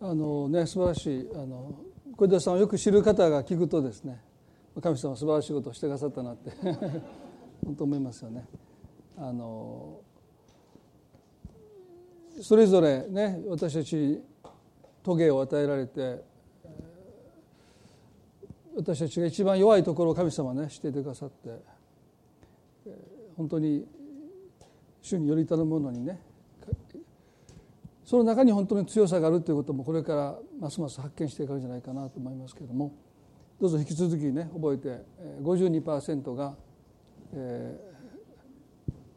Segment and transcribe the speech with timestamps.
[0.00, 1.74] あのね素晴らしいあの
[2.16, 4.20] 小出さんをよく知る方が聞くとですね
[4.82, 6.50] 神様素晴らしいことをしてくださったなって
[7.64, 8.46] 本当思いますよね。
[9.16, 10.00] あの
[12.42, 14.22] それぞれね私たち
[15.02, 16.22] トゲを与えられて
[18.76, 21.50] 私たちが一番弱いところを神様ね知っていてくださって
[23.36, 23.86] 本当に
[25.00, 26.20] 主により頼む者にね
[28.06, 32.94] その中に本当に強さがあるということもこれからますます発見していくんじゃないかなと思いますけれども
[33.60, 35.02] どうぞ引き続きね覚えて
[35.42, 36.54] 52%が、
[37.34, 37.80] え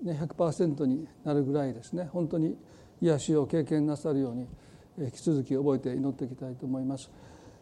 [0.03, 2.57] ーね、100%になるぐらいですね本当に
[2.99, 4.47] 癒しを経験なさるように
[4.97, 7.09] 引き続き覚えて祈っていきたいと思います。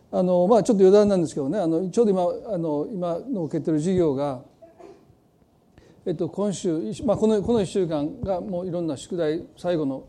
[0.10, 4.42] あのまあ、ちょっと余談なんですけどねあのちょうど今あの今の受けてる授業が、
[6.06, 10.06] えっと、今週、まあ、このこの1週間がもういろんな宿題最後の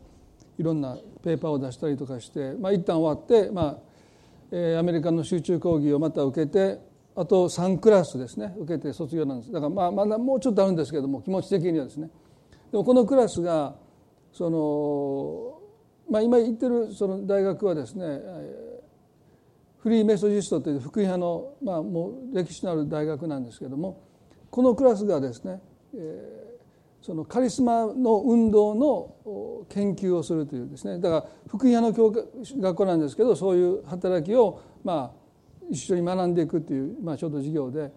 [0.59, 3.79] いろんなペーパーを出したりとかして、まあ、一旦終わって、まあ
[4.51, 6.79] えー、アメリカの集中講義をまた受けて
[7.15, 9.53] あと3クラスですね受けて卒業なんです。
[9.53, 12.11] だからまあまだもうちょっとあるんですけども気持ち的にはですね。
[12.71, 13.75] でもこのクラスが
[14.33, 15.61] その、
[16.11, 18.21] まあ、今言ってるその大学はですね
[19.79, 24.03] フリーメソジストという福音派の、まあ、もう歴史のある大学なんですけども
[24.51, 25.61] このクラスがですね、
[25.95, 26.48] えー
[27.09, 31.01] そのカリスマの運動の研究をするというですね。
[31.01, 32.11] だから福音派の教
[32.61, 35.19] 学校なんですけどそういう働きをまあ
[35.71, 37.91] 一緒に学んでいくっていう、まあ、ちょっと授業で。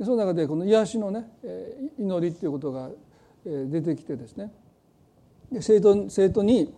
[0.00, 1.30] その中でこの癒しのね
[1.96, 2.90] 祈りっていうことが
[3.44, 4.52] 出てきてですね。
[5.60, 6.74] 生徒生徒に、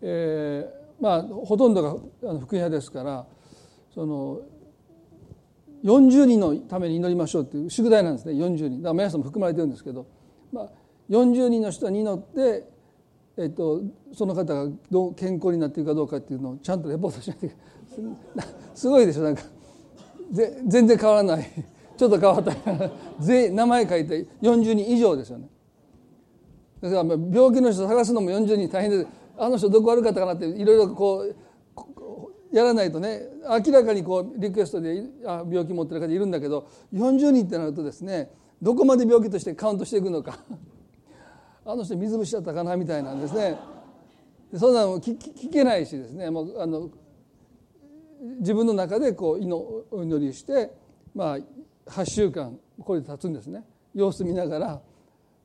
[0.00, 3.26] えー、まあほとんどが福音派ですから
[3.92, 4.40] その
[5.82, 8.34] 40人のために祈りましょうっていう宿題なんですね。
[8.34, 10.06] 40人だから皆さんも含まれてるんですけど、
[10.52, 10.70] まあ、
[11.10, 12.68] 40人の人に祈って、
[13.36, 18.46] えっと、その方がどう健康になっているかどうかっていうのをちゃんとレポートしないといけない。
[18.74, 19.42] す ごいでしょなんか。
[20.30, 21.46] 全然変わらない。
[21.96, 22.54] ちょっと変わった。
[23.20, 25.48] 全名前書いて40人以上ですよね。
[26.80, 29.06] だから病気の人探すのも40人大変で
[29.36, 31.24] あの人どこ悪かったかなっていろいろこ
[32.52, 33.22] うやらないとね。
[33.66, 38.30] 明らかにこうリクエストであ病気持ってる方いるんだけど40人ってなるとですね
[38.62, 40.38] どこまで病気としてカウントしていくのか。
[41.64, 43.56] あの人水虫だったかなみたいなんですね。
[44.56, 46.30] そんなの聞聞けないしですね。
[46.30, 46.90] もうあの
[48.38, 50.70] 自分の中でこうお祈りして
[51.14, 51.38] まあ
[51.90, 53.64] 8週間これで経つんですね。
[53.94, 54.80] 様子見ながら、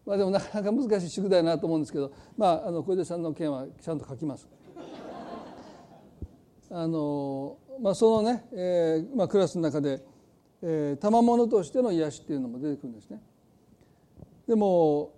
[0.05, 2.11] まあ、でもなかなか難しい宿題なと思うんですけど。
[2.37, 4.47] まああの小出さんの件はちゃんと書きます。
[6.71, 10.03] あのまあ、そのね、えーまあ、クラスの中で、
[10.61, 13.21] えー、賜物としての癒しっていうのも出てくるんですね。
[14.47, 15.13] でも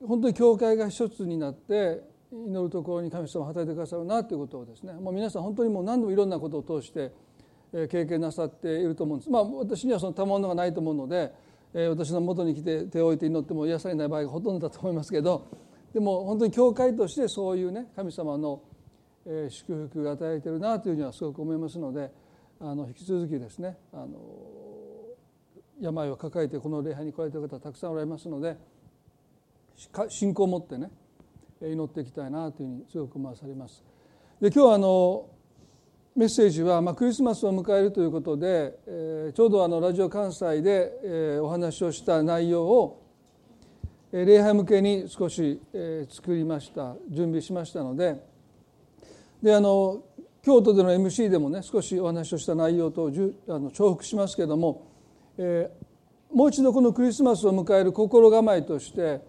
[0.00, 7.12] 本当に教会が一つになって祈るところに神様を働いてくださるなということをですねもう皆さん本当にもう何度もいろんなことを通して
[7.88, 9.30] 経験なさっていると思うんです。
[9.30, 11.32] まあ私にはその賜物がないと思うので
[11.88, 15.48] 私の元に来て手を置いて祈っても癒されない場合がほとんどだと思いますけど
[15.92, 18.62] でも本当に教会としてそういうね神様の
[19.50, 22.10] 祝福が与えているなというふうにはすごく思いますので
[22.60, 24.06] あの引き続きですねあの
[25.80, 28.77] 病を抱えてこの礼拝に来られている方たくさんおられますので。
[30.08, 30.90] 信仰を持ってね
[31.62, 33.82] 祈っていきたいなというふうに強く思わされます。
[34.40, 35.26] で今日はあの
[36.18, 43.04] メッセージは、まあ、クリスマスを迎えるということで、えー、ちょうどあのラジオ関西で、えー、お話をした内容を、
[44.12, 48.20] えー、礼拝向けに少し、えー、作りました準備しましたので
[49.40, 50.02] であの
[50.42, 53.12] 京都での MC でもね少しお話をした内容と
[53.48, 54.88] あの重複しますけれども、
[55.36, 59.20] えー、もう一度このクリスマスを迎える心構えとして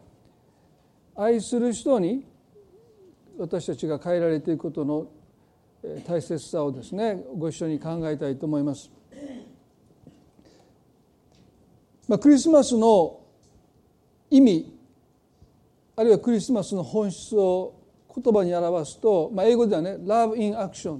[1.21, 2.25] 愛する人に
[3.37, 5.07] 私たちが変えられていくことの
[6.07, 8.89] 大切さをですねご一緒に考えたいと思います。
[12.07, 13.19] まあ、クリスマスの
[14.31, 14.79] 意味
[15.97, 17.75] あるいはクリスマスの本質を
[18.15, 20.99] 言葉に表すと、まあ、英語ではね「Love in Action」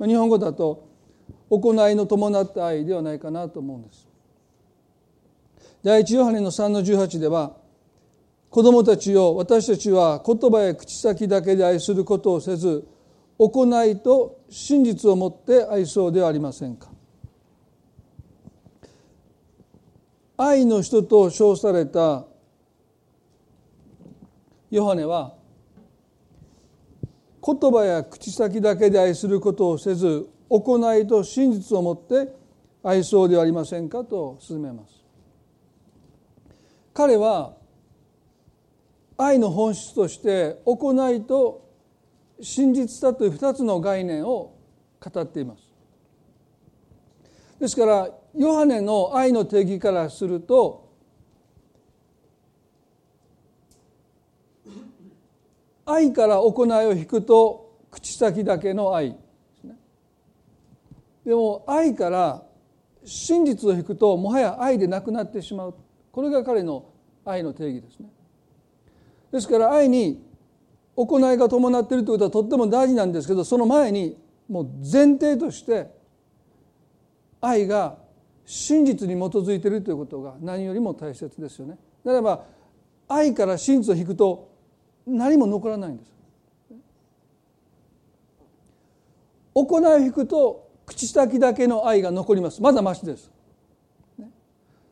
[0.00, 0.88] まあ、日本語だと
[1.50, 4.08] 「行いの伴った愛」ではないかなと思うんです。
[5.82, 7.58] 第一ヨハネの3の18では
[8.50, 12.86] 「子供たちを私たちは言葉や口先だけで愛することをせず
[13.38, 16.88] 行いと真実をもって愛そうではありませんか。
[20.36, 22.24] 愛の人と称された
[24.70, 25.34] ヨハネは
[27.44, 32.32] 言葉や口先だけで愛することをせず行いと真実をもって
[32.82, 35.04] 愛そうではありませんかと進めます。
[36.94, 37.57] 彼は
[39.20, 41.68] 愛の本質として行いと
[42.40, 44.56] 真実さという2つの概念を
[45.00, 45.62] 語っています。
[47.58, 50.88] ですからヨハネの愛の定義からすると
[55.84, 59.10] 愛から行いを引くと口先だけの愛。
[59.10, 59.16] で
[59.60, 59.74] すね
[61.26, 62.42] でも愛から
[63.04, 65.74] 真実を引くともはや愛でなくなってしまう。
[66.12, 66.84] これが彼の
[67.24, 68.10] 愛の定義ですね。
[69.32, 70.22] ですから愛に
[70.96, 74.16] 行いが伴っているということはとっても大事なんですけどその前に
[74.48, 75.90] もう前提として
[77.40, 77.98] 愛が
[78.44, 81.78] 真実に基づいているということが何よりも大切ですよね。
[82.02, 82.44] ならば
[83.06, 84.50] 愛から真実を引くと
[85.06, 86.12] 何も残らないんです。
[89.54, 93.30] 行いを引くと口先だけの愛が残りますまだましです。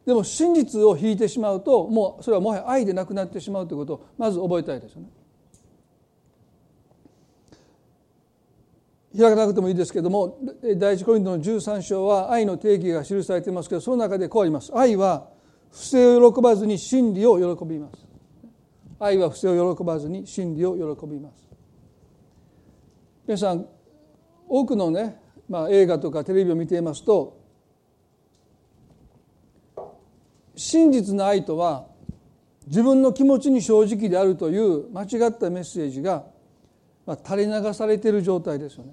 [0.07, 5.09] でも真実を引いてしまうともうそれはもはや愛でなくなってしまうということをまず覚えたいですよね。
[9.19, 10.39] 開かなくてもいいですけども
[10.77, 14.71] 第一コリントの13章は愛の定義が記されていますけどその中でこうあります。
[14.77, 15.29] 愛は
[15.73, 18.07] 不正を喜ばずに真理を喜びます。
[19.01, 21.49] 愛は不正を喜ばずに真理を喜びます。
[23.27, 23.67] 皆さん
[24.49, 27.46] 多くのね、まあ、映画とかテレビを見ていますと
[30.57, 31.87] 真実の愛とは
[32.67, 36.25] 自分の気持ちに正直であるという間違ったメッセージが、
[37.05, 38.93] まあ、垂れ流されている状態ですよね。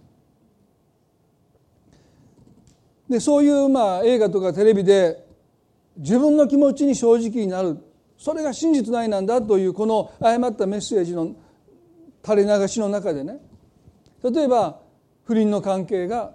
[3.10, 5.25] でそういうまあ映画とかテレビで
[5.98, 7.77] 自分の気持ちに正直になる。
[8.18, 11.36] それが真実の愛なんだというこの誤ったメッセージの
[12.24, 13.39] 垂れ流しの中でね。
[14.24, 14.80] 例えば
[15.25, 16.33] 不倫の関係が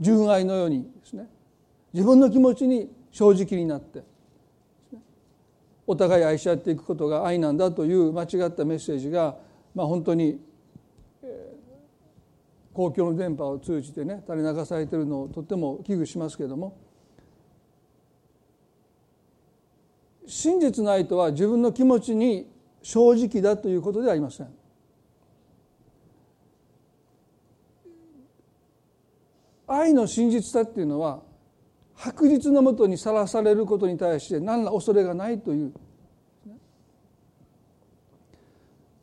[0.00, 1.28] 純愛のようにですね。
[1.92, 4.02] 自分の気持ちに正直になって
[5.86, 9.36] お互い愛し合っていくことが愛なんだという間違ったメッセージが、
[9.74, 10.40] まあ、本当に
[12.72, 16.78] 公共の電波を通じてね垂れ流されているのをとっても危惧しますけれども
[20.26, 22.50] 真実の愛とは自分の気持ちに
[22.82, 24.48] 正直だということではありません。
[29.66, 31.22] 愛の真実さっていうのは
[32.02, 35.72] 白日のもとにさらされることに対して何ら恐れがないという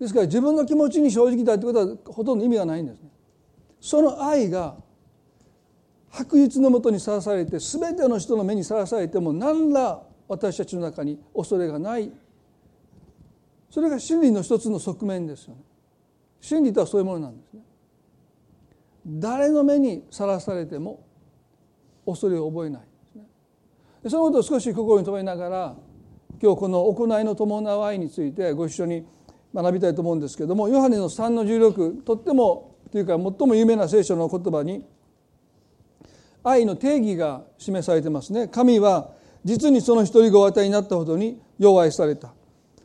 [0.01, 3.09] ですから自分の気持ちに正直だということはほとんど意味がないんですね。
[3.79, 4.75] その愛が
[6.09, 12.11] 白日のもとにさらされて全ての人の目にさらされても何ら私たちの中に恐れがない
[13.69, 15.61] それが真理の一つの側面ですよね。
[16.41, 17.61] 真理とはそういうものなんですね。
[19.05, 21.05] 誰の目にさらされても
[22.05, 22.88] 恐れを覚えない。
[24.07, 25.75] そのことを少し心に留めながら
[26.41, 29.05] 今日この行いの伴う愛についてご一緒に
[29.53, 34.85] 学びたいと思うんですけれどもヨハネの3の16とってもというか最も有名な聖書の言葉に
[36.43, 38.47] 愛の定義が示されてますね。
[38.47, 39.11] 神は
[39.43, 42.33] 実にその一人ご与えになったほどに弱愛された。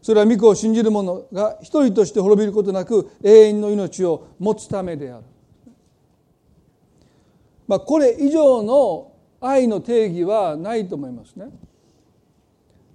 [0.02, 5.24] それは御子を信じる者が一人として滅びることなく永遠の命を持つためである、
[7.66, 9.13] まあ、これ以上の
[9.46, 11.50] 愛の定義はないと思いますね。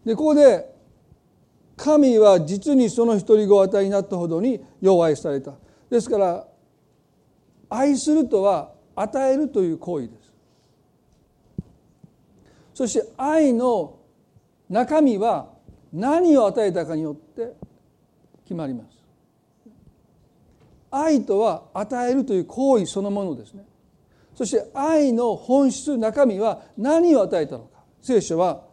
[0.04, 0.74] でここで
[1.78, 5.54] 神は実にその一人ご与えになったほどに弱愛された。
[5.90, 6.48] ですから
[7.70, 10.34] 愛するとは与えるという行為です。
[12.74, 14.00] そして愛の
[14.70, 15.50] 中身は
[15.94, 17.54] 何を与えたかによって
[18.44, 18.98] 決まります。
[20.90, 23.69] 愛とは与えるという行為そのものですね。
[24.40, 28.64] そして愛の本質中身は何を与えたのか聖書は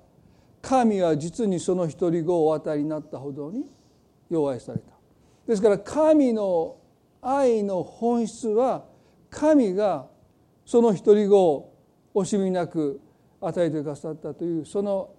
[0.62, 3.64] 神は実にその一人子をお与えになったほどに
[4.30, 4.92] 弱愛された
[5.44, 6.76] ですから神の
[7.20, 8.84] 愛の本質は
[9.28, 10.06] 神が
[10.64, 11.74] その一人子を
[12.14, 13.00] 惜しみなく
[13.40, 15.10] 与えてくださったというその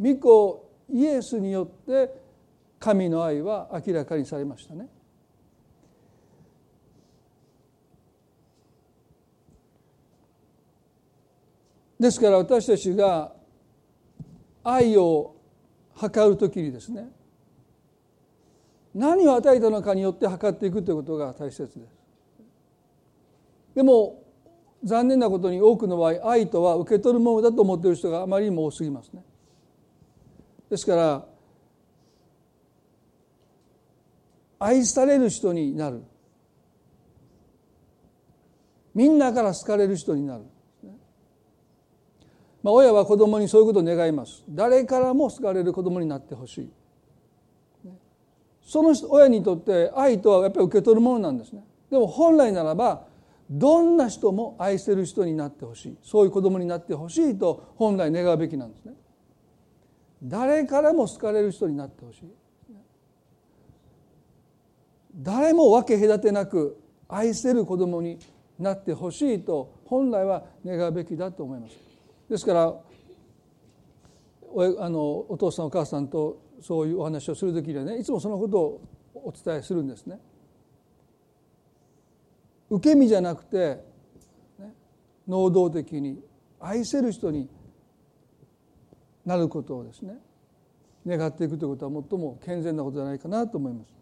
[0.00, 2.08] 御子イエスによって
[2.78, 4.86] 神の愛は明らかにされましたね。
[12.02, 13.32] ですから私たちが
[14.64, 15.36] 愛を
[15.94, 17.08] 測る時にですね
[18.92, 21.78] 何を与えたのかによって測っていくということが大切です。
[23.76, 24.20] でも
[24.82, 29.22] 残念なことに多くの場合愛とは受け取るものだと思っている人があまりにも多すぎますね。
[30.68, 31.24] ですから
[34.58, 36.02] 愛される人になる。
[38.92, 40.51] みんなから好かれる人になる。
[42.62, 44.44] まあ、親は子供にそういうことを願います。
[44.48, 46.70] 誰からも好かれる子供になってほしい。
[48.64, 51.64] その親にとって愛とはやっぱり受け取るものなんですね。
[51.90, 53.06] でも本来ならば
[53.50, 55.96] どんな人も愛せる人になってほしい。
[56.02, 58.94] そういう子供になってほしいと本来願うべきなんですね。
[60.22, 62.32] 誰からも好かれる人になってほしい。
[65.16, 66.78] 誰も分け隔てなく
[67.08, 68.18] 愛せる子供に
[68.58, 71.91] なってほしいと本来は願うべきだと思います。
[72.32, 72.74] ですから
[74.54, 78.80] おあのお父さんお母さんとそういうお話をする時にはねいつもそのことを
[79.12, 80.18] お伝えするんですね。
[82.70, 83.84] 受け身じゃなくて、
[84.58, 84.72] ね、
[85.28, 86.22] 能動的に
[86.58, 87.50] 愛せる人に
[89.26, 90.14] なることをですね
[91.06, 93.94] 願っていくということは最も健全なことじゃないかなと思います。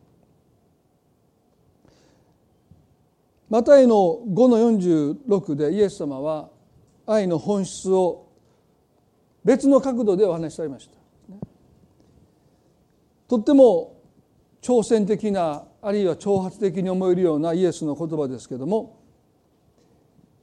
[3.48, 6.48] マタイの5の46でイエス様は
[7.12, 8.28] 愛の本質を
[9.44, 10.96] 別の角度でお話しされました。
[13.26, 13.96] とっても
[14.62, 19.00] 挑戦的なあるいは挑発的に思えるようなイエスの言葉ですけども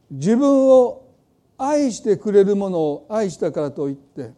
[0.09, 1.05] 自分を
[1.57, 4.31] 愛してくれるものを愛したからといって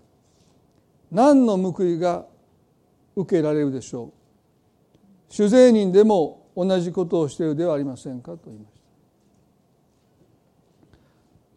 [1.12, 2.26] 何の報いが
[3.16, 4.14] 受けられるでしょう。
[5.30, 8.79] 主税人でも同じことをしているではありませんかと言いました。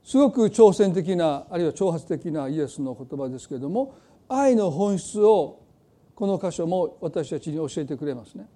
[0.04, 3.94] すごく挑戦的なあるいは挑発的なイエスの言葉ですけれども
[4.28, 5.60] 愛の本質を
[6.14, 8.46] この箇所も私たちに教えてくれますね。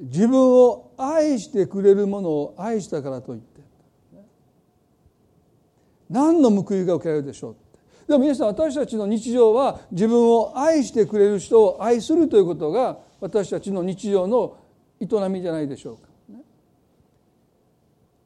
[0.00, 3.60] 自分を愛してくれるものを愛したからといって
[6.08, 7.56] 何の報いが受けられるでしょう
[8.08, 14.56] でも皆さん私たちの日常は自分を愛してくれる人を愛するということが私たちの日常の
[15.00, 16.09] 営みじゃないでしょうか。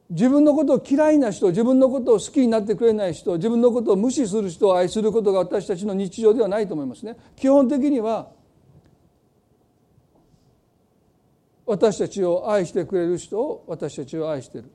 [0.09, 7.17] 自分のことを嫌いな人自分のことを好きになってくれない人自分のことを無視する人を愛することが私たちの日常ではないと思いますね。
[7.35, 8.29] 基本的には
[11.65, 14.71] 私たちを愛してくれる人を私たちを愛してる。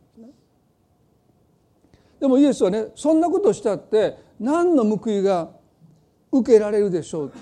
[2.18, 5.50] でもイエスはねそんなことしたって何の報いが
[6.32, 7.38] 受けられるでしょうって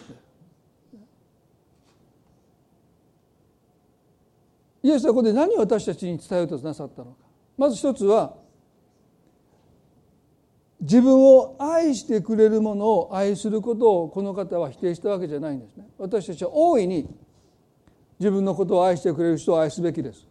[4.82, 7.27] イエスはここで何を私たちに伝えようとなさったのか
[7.58, 8.36] まず一つは
[10.80, 15.88] 自分を愛してくれるものを愛することをこの方は否定したわけじゃないんですね。
[15.98, 17.08] 私たちは大いに
[18.20, 20.24] 自分のことを愛してくれる人を愛すべきです。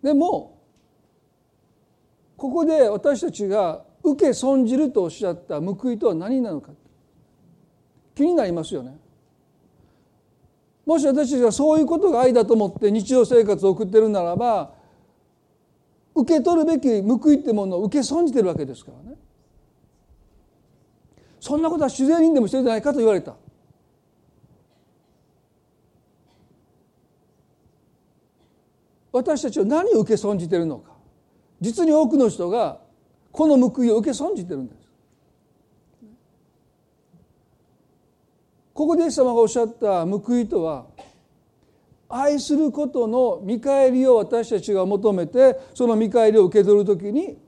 [0.00, 0.56] でも
[2.36, 6.70] ここで私たちが受け損じるとおっしゃった報いとは何なのか。
[8.14, 8.96] 気になりますよね。
[10.86, 14.74] もし私たちがそういうことが愛だと思って日常生活を送ってるならば
[16.14, 19.16] 受け取るべき報いってものを受け損じてるわけですからね。
[21.40, 23.34] そんなことは自然にでもしてるんじゃないかと言われた。
[29.12, 30.92] 私たちは何を受け損じてるのか。
[31.60, 32.80] 実に多くの人が
[33.30, 34.83] この報いを受け損じてるんです。
[38.74, 40.86] ここでイエス様がおっしゃった報いとは
[42.08, 47.38] 愛することの見返りを私たちが求めてその見返りを受け取るときに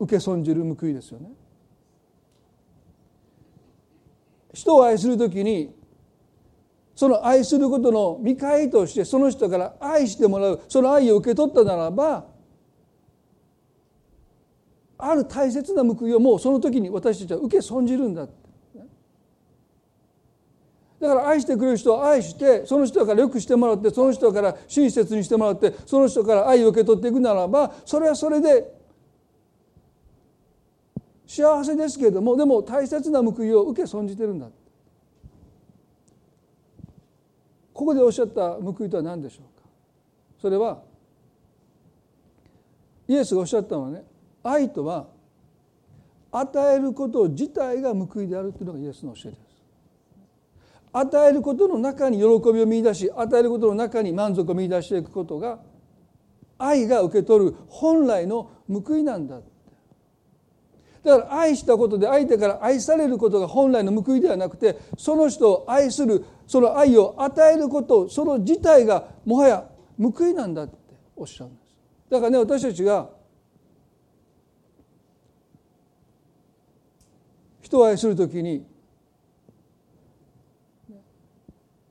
[0.00, 1.30] 受け損じる報いですよね。
[4.54, 5.74] 人を愛するときに
[6.96, 12.26] その愛することの見返りとしてその人から愛してもらうその愛を受け取ったならば
[14.96, 18.26] ある大切な報いをもうその時に私たちは受け損じるんだ
[21.00, 28.76] だから愛してくれる人を愛してその人からよくしてもらってその人から親切にしてもらってその人から愛を受け取っていくならばそれはそれで
[31.26, 34.48] 幸せですけれどもでも大切な報いを受け損じてるんだ。
[37.72, 39.68] ここでおっしゃった報いとは何でしょうか？
[40.40, 40.82] それは
[43.06, 44.02] イエスがおっしゃったのはね
[44.42, 45.06] 愛とは
[46.32, 49.47] 与えること自体が報いであるというのがイエスの教えです。
[51.00, 55.60] 与えることの中に喜びを見出し与えることの中に満足を見出していくことが
[56.58, 59.40] 愛が受け取る本来の報いなんだ
[61.04, 70.76] だから愛したことで相手から愛されることが本来の報いではなくてその人を愛するその愛を与えることその自体がもはや報いなんだって
[71.16, 71.76] おっしゃるんです。
[72.10, 73.10] だからね私たちが
[77.60, 78.66] 人を愛する時に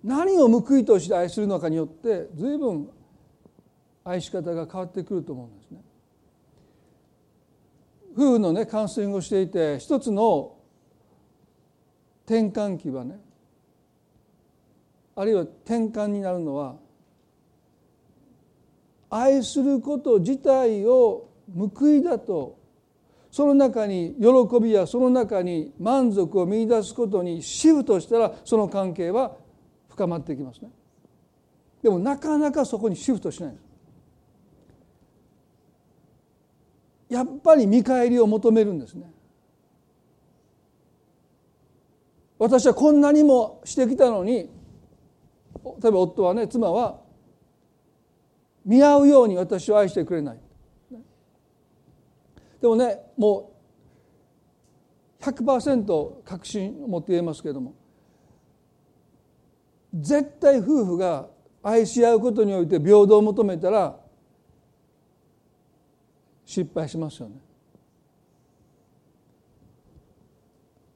[0.07, 2.89] 何を報いとして愛するのかによって随分
[4.05, 5.81] 愛し方が変わってくると思うんですね。
[8.13, 10.55] 夫婦のねカウンセリングをしていて一つの
[12.25, 13.19] 転換期はね
[15.17, 16.77] あるいは転換になるのは
[19.09, 22.57] 愛すること自体を報いだと
[23.29, 29.35] その中に喜びやその中に満足を見いだすことにシフトしたらその関係は
[29.97, 30.69] 深まっていきますね。
[31.81, 33.51] でもなかなかそこにシフトしない。
[33.51, 33.63] です
[37.09, 39.11] やっぱり見返りを求めるんですね。
[42.37, 44.49] 私はこんなにもしてきたのに例
[45.87, 47.01] えば夫はね妻は
[48.63, 50.39] 見合うように私を愛してくれない。
[52.61, 53.51] でもねも
[55.19, 57.73] う100%確信を持って言えますけれども
[59.93, 61.27] 絶対夫婦が
[61.63, 63.95] 愛し合うことにおいて平等を求めたら
[66.45, 67.35] 失敗しますよね。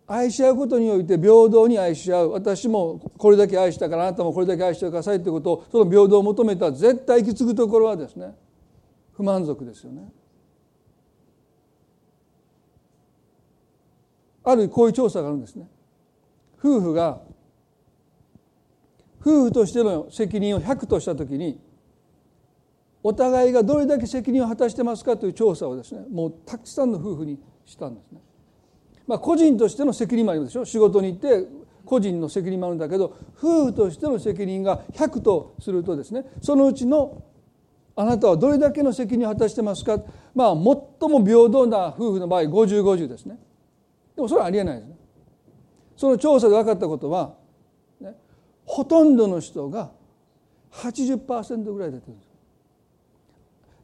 [0.07, 8.36] 愛し合うことにおいて平等に愛し合う私もこれだけ愛したからあなたもこれだけ愛してくださいということをその平等を求めたら絶対行き継ぐところはですね
[9.13, 10.12] 不満足ですよね。
[14.43, 15.69] あるこういう調査があるんですね。
[16.60, 17.21] 夫婦が
[19.21, 21.61] 夫婦としての責任を100とした時に
[23.03, 28.19] お互いがどれだけ責任を果たしてますかという調査をですねもうたくさんの夫婦にしたんですね。
[29.07, 31.47] まあ、個人としての責任もありますでしょ仕事に行って
[31.85, 37.23] 個人の責任もあるんだけど夫婦としての責任が100とするとですねそのうちの
[37.95, 39.99] あなたはどれだけの責任を果たしてますか？
[40.33, 43.37] まあ最も平等な夫婦の場合5050ですね。
[44.15, 44.95] でもそれはありえないですね。
[45.97, 47.35] その調査で分かったことは、
[48.65, 49.91] ほとんどの人が
[50.71, 52.31] 80%ぐらい出てるんです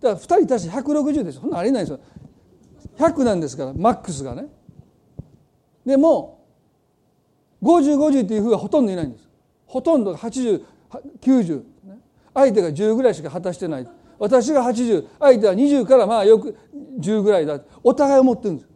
[0.02, 2.00] だから2人足して160ですそんなありえないですよ。
[2.98, 4.48] 100なんですからマックスがね。
[5.86, 6.46] でも
[7.64, 9.28] 5050っていうふうはほとんどいないんです
[9.66, 11.64] ほとんどが8090、
[12.34, 13.88] 相手が10ぐらいしか果たしてない。
[14.20, 16.58] 私が80相手は20からまあよく
[17.00, 17.60] 10ぐらいだ。
[17.84, 18.70] お互い思ってるんです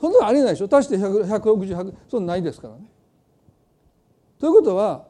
[0.00, 0.68] そんなのありえないでしょ。
[0.70, 2.84] 足して160100そんなないですからね。
[4.38, 5.06] ということは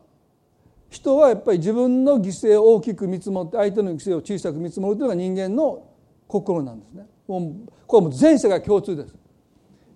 [0.88, 5.84] 人はやっぱり自分の犠牲を大きく見積もって相手の犠牲を小さく見積もるというのが人間の
[6.28, 7.06] 心なんですね。
[7.26, 9.14] もうこれはもう全世界共通です。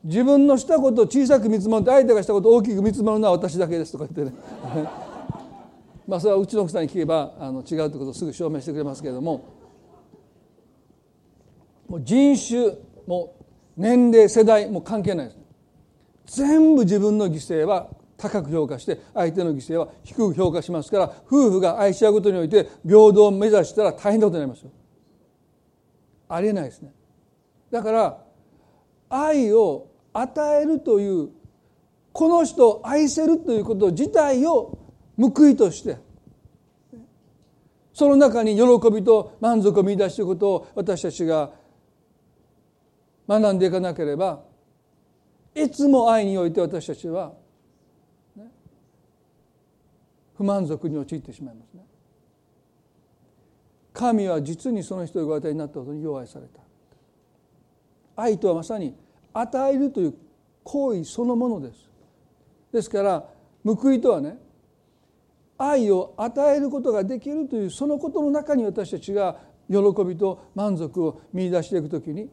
[0.03, 4.38] 自分のしたことを小さく見積もって相手がしたことを大きく見積もるのは私だけですとか言ってね。
[6.09, 9.43] まあそれはうちの奥さんに聞けばあの違うということをすぐ証明してくれますけれども。
[11.88, 12.73] もう人種
[13.09, 13.35] も
[13.77, 15.33] 年齢世代も関係ないで
[16.27, 16.37] す。
[16.38, 17.88] 全部自分の犠牲は
[18.21, 24.71] 高く評価して相手の犠牲は低く評価しますから夫婦が愛し合うことにおいて平等を目指したら大変なことになりますよ。
[26.29, 26.93] ありえないですね。
[27.71, 28.19] だから
[29.09, 31.31] 愛を与えるという
[32.13, 34.79] この人を愛せるということ自体を
[35.17, 35.99] 報いとして
[37.93, 41.53] その中に喜びと満足を見出していくことを私たちが
[43.29, 44.43] 学んでいかなければ
[45.55, 47.33] いつも愛において私たちは
[50.40, 51.85] 不満足に陥ってしまいますね。
[53.92, 56.62] 神は実にその人がご与えになったことに弱いされた。
[58.16, 58.96] 愛とはまさに
[59.35, 60.14] 与えるという
[60.64, 61.90] 行為そのものです。
[62.72, 63.29] ですから
[63.66, 64.38] 報いとはね
[65.59, 69.76] 愛を与えることができるというそのことの中に私たちが喜
[70.07, 72.31] びと満足を見出していくときに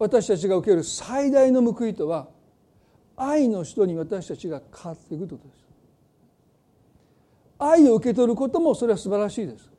[0.00, 2.39] 私たちが受ける最大の報いとは
[3.20, 5.60] 愛の人に私たちが変わっていくということです。
[7.58, 9.70] 愛を受け取ることもそれは素晴らしいです。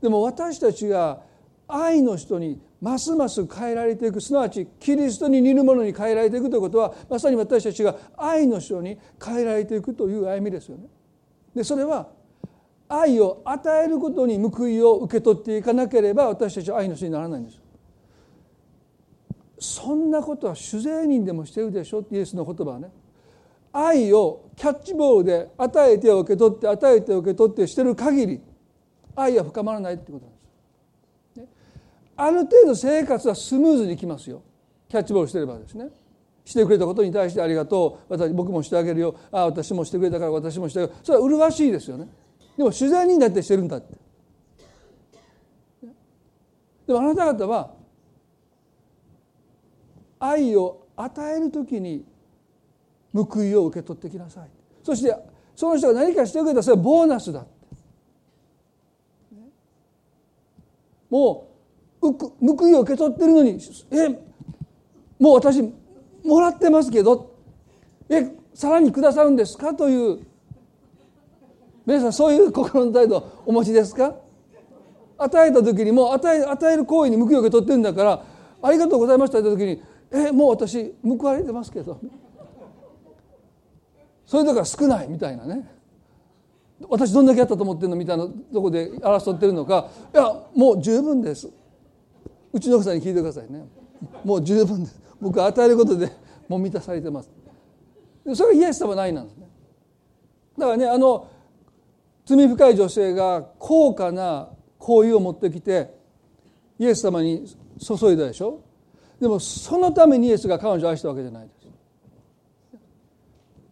[0.00, 1.20] でも私たちが
[1.66, 10.84] 愛の人にますます変えられていくすなわちキリストに似るものに変えられていくということはまさに私たちが愛の人に変えられていくという歩みですよね。
[11.56, 12.06] でそれは
[12.88, 17.60] 愛を与えることに報いを受け取っていかなければ私たちは愛の人にならないんです。
[19.60, 22.04] そんなことは主税人でもしてるでしょ？
[22.10, 22.90] イエスの言葉はね。
[23.72, 28.40] 愛をキャッチボールで与えて受け取って与えて受け取ってしてる限り
[29.14, 30.40] 愛は深まらないってことなんで
[31.34, 31.40] す。
[31.40, 31.46] ね。
[32.16, 34.42] ある程度生活はスムーズにいきますよ。
[34.88, 35.88] キャッチボールしてればですね。
[36.44, 38.14] してくれたことに対してありがとう。
[38.14, 39.14] 私僕もしてあげるよ。
[39.30, 40.94] ああ私もしてくれたから私もしてあげる。
[41.02, 42.08] それは麗しいですよね。
[42.56, 43.94] でも自然になってしてるんだって。
[46.86, 47.74] でもあなた方は
[50.18, 52.04] 愛を与える時に
[53.14, 54.48] 報いを受け取ってきなさい。
[54.82, 55.14] そして
[55.54, 57.44] その人が何かしてくれたらそれはボーナスだ。
[61.10, 61.48] も
[62.02, 62.06] う
[62.52, 63.58] 報いを受け取ってるのに
[63.90, 64.08] え
[65.18, 65.62] もう私
[66.24, 67.34] もらってますけど
[68.08, 70.20] えさらにくださるんですかという
[71.86, 74.14] 皆さんそういう心の態度をお持ちですか？
[75.16, 78.24] 与えた時にも与え与える行為に報いを受け取ってるんだから
[78.62, 82.00] ありがとうございましたって時にえもう私報われてますけど。
[84.26, 85.66] それだから少ないみたいなね。
[86.88, 89.88] 私どんだけやったと思ってるのみたいなとこで争ってるのか。
[90.14, 91.50] いやもう十分です。
[92.52, 93.66] うちの奥さんに聞いてくださいね。
[94.24, 95.00] もう十分です。
[95.20, 96.12] 僕は与えることで
[96.46, 97.30] もう満たされてます。
[98.34, 99.48] それがイエス様ないなんですね。
[100.58, 101.26] だからねあの
[102.26, 105.94] 罪深い女性が高価な香油を持ってきて
[106.78, 107.46] イエス様に
[107.78, 108.60] 注いだでしょ。
[109.20, 111.58] でもそのためにイエスが彼女を愛したわけじゃないです。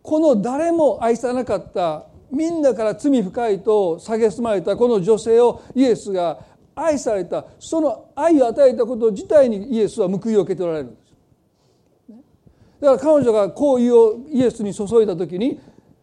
[0.03, 6.39] この誰も愛さなかったみんなから罪深いと蔑まれたこの女性をイエスが
[6.75, 11.07] 愛されたその愛を与えたこと自体にイエスは報いを受け取られるんです。
[12.81, 15.61] だから彼女が好意をイエスに注いだ時に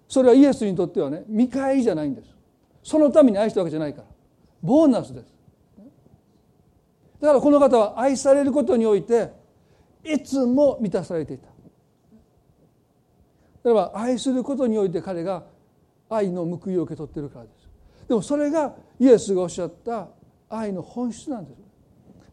[0.08, 2.30] それはイエスにとってはね見返りじゃないんです。
[2.84, 4.08] そのために愛したわけじゃないから。
[4.62, 5.33] ボーナスです。
[7.24, 9.32] だからこの方は愛されることにおいて
[10.04, 11.48] いつも満たされていた。
[13.64, 15.46] だから愛することにおいて彼が
[16.10, 17.70] 愛の報いを受け取ってるからです。
[18.10, 20.10] でもそれがイエスがおっしゃった
[20.50, 21.62] 愛の本質なんです。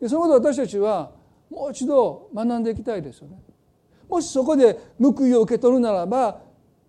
[0.01, 1.13] でそのことを私たちは
[1.49, 3.41] もう一度学んでいきたいですよね。
[4.09, 6.41] もしそこで報いを受け取るならば、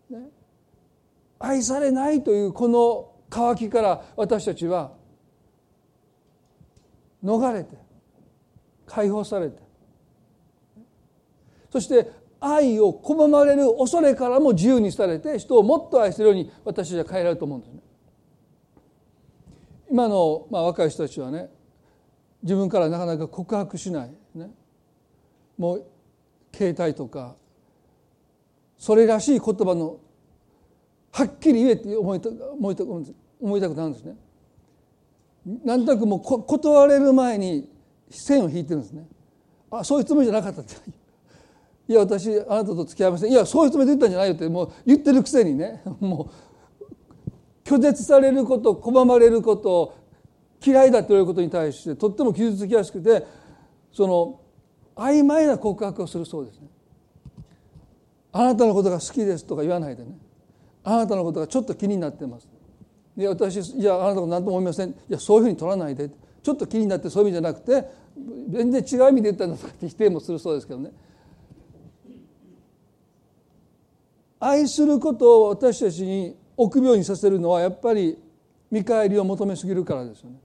[0.09, 0.27] ね、
[1.37, 4.91] 愛されないというこの渇きから私たちは
[7.23, 7.90] 逃れて
[8.91, 9.57] 解放されて
[11.71, 17.79] そして愛を拒まれる恐れからも自由にされて人をもっと愛するように私たちは変えられると思うんですね。
[19.89, 21.49] 今の、まあ、若い人たちはね
[22.43, 24.49] 自分からなかなか告白しない、ね、
[25.57, 25.85] もう
[26.53, 27.35] 携帯とか
[28.77, 29.99] それらしい言葉の
[31.11, 34.15] はっきり言えって思いた思いた思いたくなるんですね。
[35.63, 37.70] なんとなくもう断れる前に
[38.11, 39.07] 線を引いてるんですね。
[39.71, 40.75] あそういうつもりじゃなかったって。
[41.87, 43.31] いや私あなたと付き合いません。
[43.31, 45.81] いやそういうつもりで言ったんじゃないよってもう言ってるくせにね。
[45.99, 47.31] もう
[47.63, 49.93] 拒絶されること拒まれること
[50.65, 53.25] 嫌いだって言われることに対してとっても傷つきやすくて
[53.91, 54.39] その
[54.95, 56.67] 曖昧な告白をするそうですね。
[58.33, 60.17] あなたのことが好きですとか言わないでね。
[60.83, 62.47] あなたのことがちょっと気になってます。
[63.17, 64.89] いや私いやあなたのこと何とも思いません。
[64.89, 66.09] いやそういうふうに取らないで。
[66.43, 67.87] ちょっと気になってそういう意味じゃなくて
[68.49, 70.91] 全然違う意味で言ったんだとかって否定もするそうですけどね
[74.39, 78.17] 愛することを私たちに臆病にさせるのはやっぱり
[78.69, 80.37] 見返りを求めすぎるからですよね。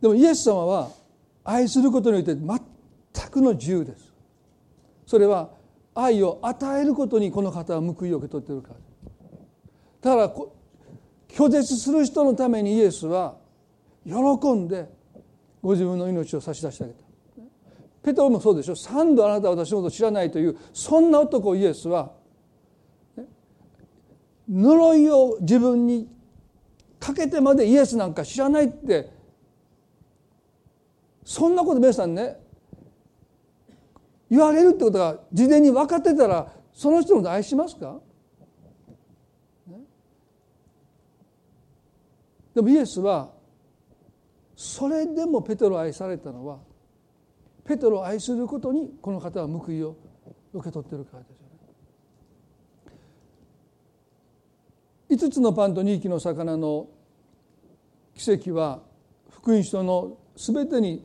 [0.00, 0.90] でもイエス様は
[1.44, 4.12] 愛することによって全くの自由です。
[5.06, 5.50] それは
[5.94, 8.70] 愛を与えることにこの方は報いを受け取っているか
[10.02, 10.46] らだから
[11.28, 13.36] 拒絶する人のためにイエスは
[14.06, 14.12] 喜
[14.52, 14.88] んで
[15.62, 17.04] ご自分の命を差し出してあげた。
[18.02, 18.74] ペトロもそうでしょ。
[18.74, 22.12] 三度あなたは私のことを知らないというそんな男イエスは
[24.50, 26.08] 呪いを自分に
[26.98, 29.08] かけてまでイエスなんか知らないって
[31.24, 32.36] そんなこと皆さんね
[34.28, 38.00] 言われるってことが事前に分かってたらその人のこと愛しますか？
[42.54, 43.30] でもイエスは
[44.62, 46.60] それでもペテロを愛されたのは
[47.64, 49.96] ペテロを愛することにこの方は報いを
[50.52, 51.46] 受け取っているからですよ
[55.18, 55.26] ね。
[55.26, 56.86] 5つのパンと2匹の魚の
[58.14, 58.82] 奇跡は
[59.30, 61.04] 福音書の全てに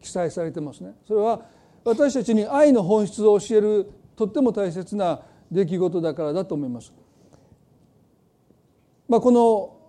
[0.00, 0.94] 記載されてますね。
[1.06, 1.42] それは
[1.84, 5.20] 私たちに愛の本質を教えるとっても大切な
[5.52, 6.94] 出来事だからだと思います。
[9.06, 9.79] まあ、この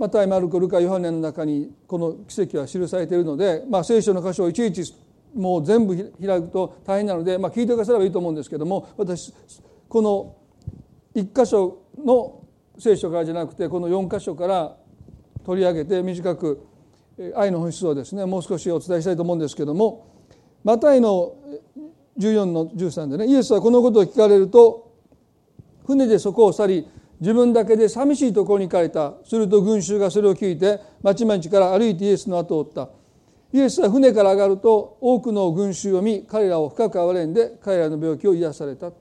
[0.00, 4.94] マタイ・マルコ・ルカ・ヨハネの中にこの奇跡は記されているので、まあ、聖書の箇所をいちいち
[5.34, 9.34] もう全部開くと大変なので、まあ、聞いてくださればいいと思うんですけども私
[9.90, 10.36] この
[11.14, 12.46] 1箇所の
[12.78, 14.74] 聖書からじゃなくてこの4箇所から
[15.44, 16.66] 取り上げて短く
[17.36, 20.16] 愛の本質をですねもう少しお伝えしたいと思うんですけども
[20.64, 21.34] マタイの
[22.18, 24.94] 14の13でねイエスはこのことを聞かれると
[25.86, 26.88] 船でそこを去り
[27.20, 32.88] 自分だけで寂しいところに行かれたすると群衆がそれを聞いて町々から歩いてイエスの後を追った。
[33.52, 38.92] イエスは船から上がると多くの群衆を見彼らを深く憐れんで彼らの病気を癒された。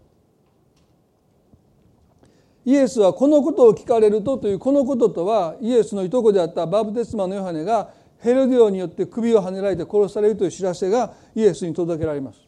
[2.66, 12.42] イエスはこのことを聞かれるとというこのこととはイエスのいとこであったバブテスマのヨハネがヘロデオによって首をはねられて殺されるという知らせがイエスに届けられます。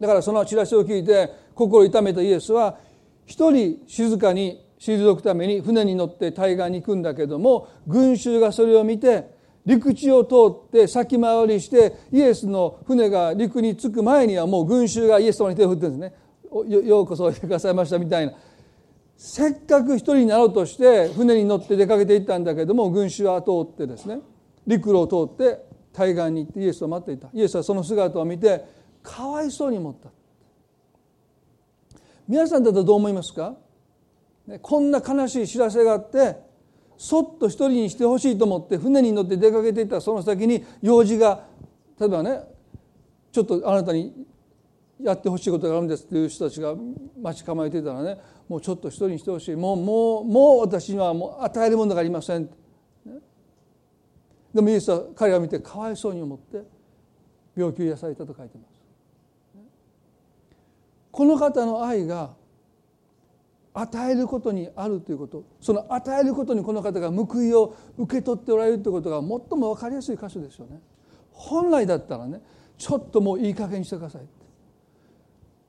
[0.00, 2.78] だからそのチラシを聞いて心を痛めたイエスは
[3.26, 9.36] 一人静かに退くために船に乗って対岸に行くんだけども群衆がそれを見て
[9.66, 16.14] 陸地を通って先回りしてイエスの船が陸に着く前にはもう群衆がイエス様に手を振ってるんですね。
[16.86, 18.32] ようこそおいでくださいましたみたいな。
[19.16, 24.20] せっかく一人になろうとして船に乗って出かけていったんだけども群衆は通ってですね。
[24.66, 27.28] 陸路を通って対岸に行ってイエスを待っていた。
[27.34, 28.64] イエスはその姿を見て
[29.02, 30.08] かわいそうに思った。
[32.26, 33.56] 皆さんだとどう思いますか？
[34.62, 36.36] こんな悲しい知らせがあって
[36.96, 41.44] そっと一人にしてほしいと思って船に乗って出かけていったその先に用事が
[42.00, 42.40] 例えばね
[43.30, 44.26] ちょっとあなたに
[45.00, 46.74] やってほしいことがあるんですっていう人たちが
[47.20, 49.54] 待ち構えていたらねもうちょっと一人にしてほしい。
[49.54, 52.44] もうもうもう私にはもう与えるものがありません、
[53.04, 53.18] ね、
[54.54, 56.62] でもイエスは彼を見てかわいそうに思って
[57.54, 58.78] 病気を癒されたと書いてます。
[61.12, 62.30] この方の愛が
[63.80, 65.44] 与えることにあるということ。
[65.60, 70.80] その与えることにこの方が報いを受け取っておられるということが最も分かりやすい箇所ですよね。
[71.30, 72.40] 本来だったらね
[72.76, 74.22] ちょっともういい加減にしてください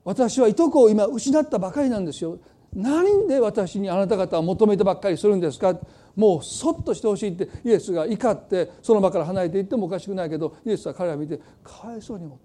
[0.03, 2.39] 私はいとこを今失ったばかりなんですよ。
[2.73, 5.77] 何で私にあなた方は求めてばっかりするんですか？
[6.15, 12.43] もうそっとしてほしいってイエスが怒ってその場から離れていってもおかしくないけどイエスは彼らを見てかわいそうに思って。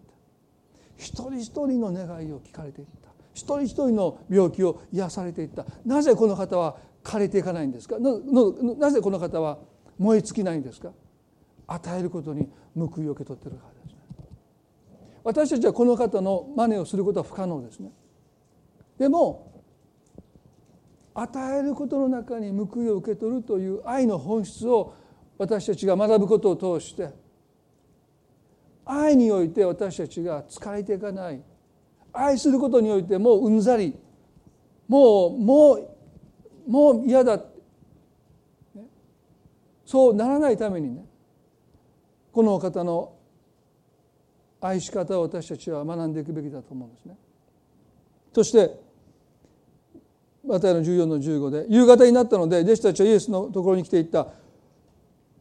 [0.96, 3.03] 一人一人の願いを聞かれていった
[3.34, 5.66] 一人一人の病気を癒されていった。
[5.84, 7.96] なぜこの方は枯れていかないんですか？
[7.98, 9.58] なぜこの方は
[9.98, 10.90] 燃え尽きないんですか？
[11.66, 13.98] 与えることに報いを受け取ってるからですね。
[15.22, 17.90] 私たちはこの方の真似をすることは不可能ですね。
[18.98, 19.52] でも
[21.14, 24.94] 与えることの中に報いを受け取るという愛の本質を
[25.38, 27.10] 私たちが学ぶことを通して
[28.84, 31.40] 愛において私たちが疲れていかない
[32.14, 33.94] 愛することにおいてもううんざり。
[34.88, 37.42] もうもうもう嫌だ、
[39.84, 41.04] そうならないためにね。
[42.32, 43.12] この方の
[44.60, 47.16] 愛し方を私たちは学んでいくべきだと思うんですね。
[48.32, 48.80] そして
[50.46, 54.28] マタイの14の15で夕方になったので弟子たちはイエスのところに来ていった。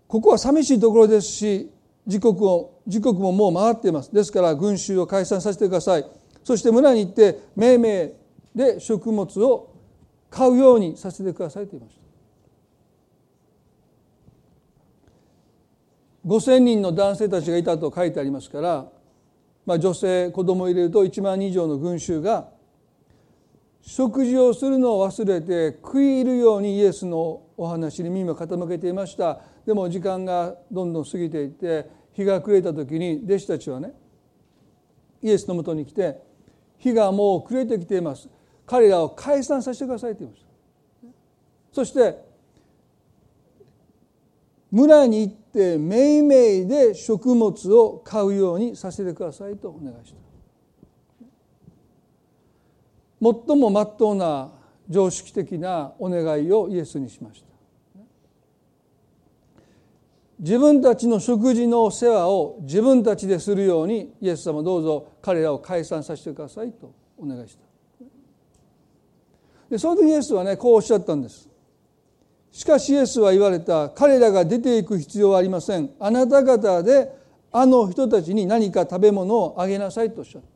[0.07, 1.71] ここは寂しいところですし
[2.05, 4.13] 時刻を時刻ももう回っています。
[4.13, 6.05] ですから群衆を解散させてください。
[6.43, 8.12] そして村に行って命名
[8.56, 9.73] で食物を
[10.29, 12.03] 買うようにさせてくださいと言いました。
[16.25, 18.88] 5,000人の男性たちがいたと書いてありますから、
[19.65, 22.49] まあ、女性子供を入れると1万人以上の群衆が
[23.82, 29.41] 食事をするのを忘れて食い入るようにイエスのお話に耳を傾けていました。
[29.65, 33.93] でも時間がどんどん過ぎていって日が暮れた時に弟子たちはね
[35.21, 36.21] イエスのもとに来て
[36.84, 38.28] 日がもう暮れてきています。
[38.65, 40.48] 彼らを解散させてくださいと言いました。
[41.72, 42.17] そして
[44.69, 50.17] 村に行ってめいめいで食物を買うようにさせてくださいとお願いした。
[53.22, 54.52] 最も真っ当な
[54.89, 57.52] 常識的なお願いをイエスにしました。
[60.43, 67.63] 自分たちの食事の世話を自分たちでするようにイエス様どうぞ彼らを解散させてくださいとお願いした。
[69.69, 71.47] でその時イエスはねこうおっしゃったんです。
[72.51, 75.89] しかしイエスは言われた彼らが出ていく必要はありません。
[75.97, 77.10] あなた方で
[77.53, 80.47] あの人たちに何か食べ物をあげなさいとおっしゃった。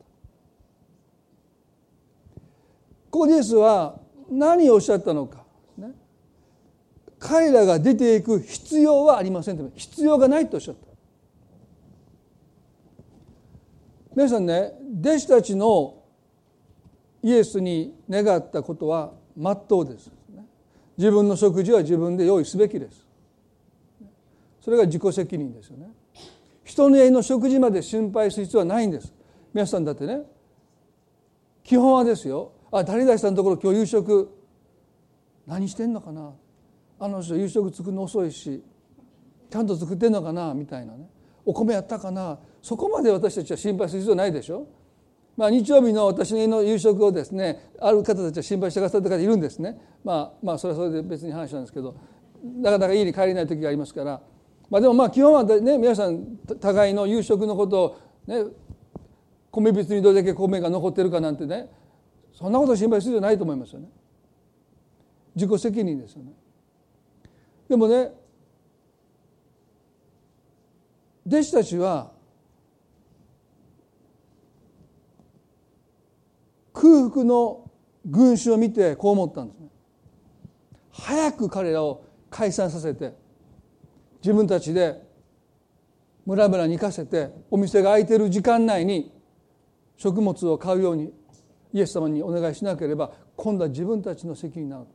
[3.10, 3.98] ここでイエスは
[4.30, 5.47] 何をおっしゃったのか。
[7.18, 9.70] 彼らが出ていく必要はありませんと。
[9.74, 10.86] 必要がないとおっしゃった。
[14.14, 15.94] 皆さんね弟子たちの
[17.22, 20.10] イエスに願ったことは真っ当です。
[20.96, 23.06] 自分の食事は自分で用意すべきです。
[24.60, 25.90] それが自己責任ですよね。
[26.64, 29.12] 人の家の食事まで心配する必要はないんです。
[29.54, 30.22] 皆さんだってね
[31.64, 32.52] 基本はですよ。
[32.70, 34.30] あ誰々さんのところ今日夕食
[35.46, 36.32] 何してんのかな。
[36.98, 38.62] あの人夕食作るの遅いし
[39.50, 41.08] ちゃんと作ってんのかなみたいなね。
[41.46, 42.38] お米やったかな。
[42.60, 44.66] そこまで私たちは心配する必要ないでしょ。
[45.38, 51.94] まあ、日曜日の私の夕食をですねある方たちは心配してくださった方いるんですね、まあ、まあそれはそれで別に話なんですけど
[52.60, 54.20] なかなか家に帰れない時がありますから、
[54.68, 58.46] まあ、でもまあ基本はね皆さん互いの夕食のことをね
[59.52, 61.70] 米びつにどれだけ米が残ってるかなんてね
[62.32, 63.88] そんなこと心配する必要ないと思いますよね。
[65.36, 66.32] 自己責任ですよね。
[67.68, 68.10] でもね
[71.26, 72.12] 弟子たちは
[76.72, 77.70] 空腹の
[78.06, 79.68] 群衆を見てこう思ったんですね。
[80.90, 83.14] 早く彼らを解散させて
[84.22, 85.02] 自分たちで
[86.24, 89.12] 村々に行かせてお店が開いてる時間内に
[89.96, 91.12] 食物を買うように
[91.72, 94.86] イエス様にお願いしなければ今度は自分たちの責任になる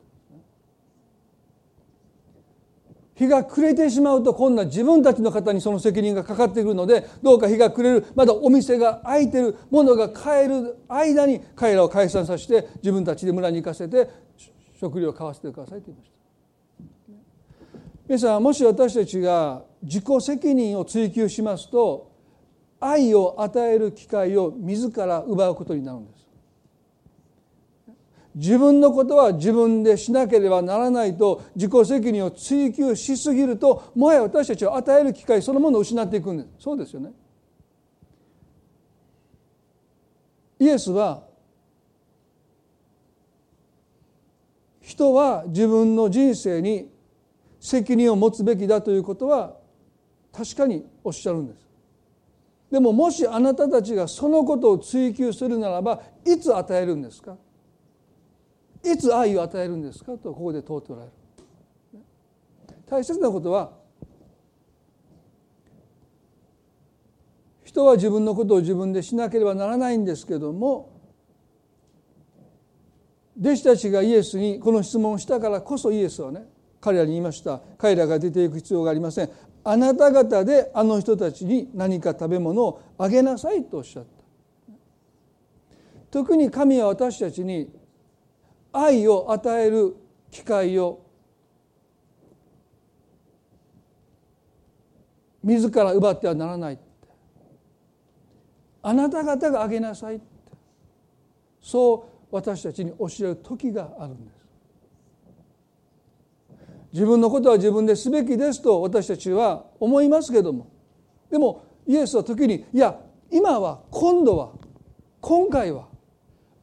[3.15, 14.09] 日が暮れてしまうと今度は自分たちの方にその責任がかかってくるのでどうか日が暮れるまだお店が開いてるものが買える間に彼らを解散させて自分たちで村に行かせて
[14.79, 16.13] 食料を買わせてくださいと言いました。
[18.05, 22.11] 皆さんもし私たちが自己責任を追求しますと
[22.79, 26.12] 愛を与える機会を自ら奪うことになるんです。
[28.35, 36.49] 自分のことは自分でしなければならないと自己責任を追求しすぎるともはや私たちは与える機会そのものを失っていくんです。
[36.59, 37.11] そうですよね。
[40.59, 41.23] イエスは
[44.81, 46.89] 人は自分の人生に
[47.59, 49.57] 責任を持つべきだということは
[50.31, 51.67] 確かにおっしゃるんです。
[52.71, 57.37] でももしあなたたちがそのことを追求するならばいつ与えるんですか？
[58.83, 60.13] いつ愛を与えるんですか？
[60.17, 61.13] とここで問うておられる。
[62.85, 63.71] 大切なことは
[67.63, 70.91] 人は自分のことを自分でしなければならないんですけども
[73.39, 76.43] 弟子たちがイエスにこの質問をしたからこそイエスはね
[76.79, 77.61] 彼らに言いました。
[77.77, 79.29] 彼らが出ていく必要がありません。
[79.63, 84.09] あなた方であの人たちに何か食べ物をあげなさいとおっしゃった。
[86.11, 87.73] 特に神は私たちに
[88.73, 89.95] 愛を与える
[90.31, 91.01] 機会を
[95.43, 96.79] 自ら奪ってはならない
[98.81, 100.19] あなた方があげなさい
[101.61, 104.43] そう私たちに教える時があるんです。
[106.91, 110.67] 自分のことは自分ですべきですと私たちは思いますけども。
[111.29, 112.99] でもイエスは時にいや
[113.31, 114.51] 今は今度は
[115.21, 115.87] 今回は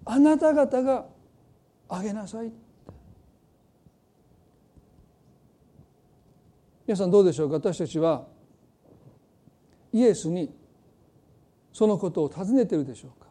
[0.04, 1.06] あなた方が
[1.92, 2.52] あげなさい。
[6.86, 7.56] 皆さんどうでしょうか？
[7.56, 8.26] 私たちは
[9.92, 10.54] イエスに
[11.72, 13.26] そのことを尋ねてるでしょうか？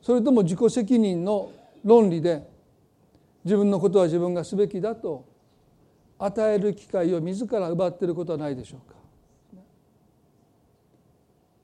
[0.00, 1.50] それとも自己責任の
[1.84, 2.48] 論理で
[3.44, 5.24] 自分のことは自分がすべきだと
[6.18, 8.96] 与える機会を自ら奪っていることはないでしょうか？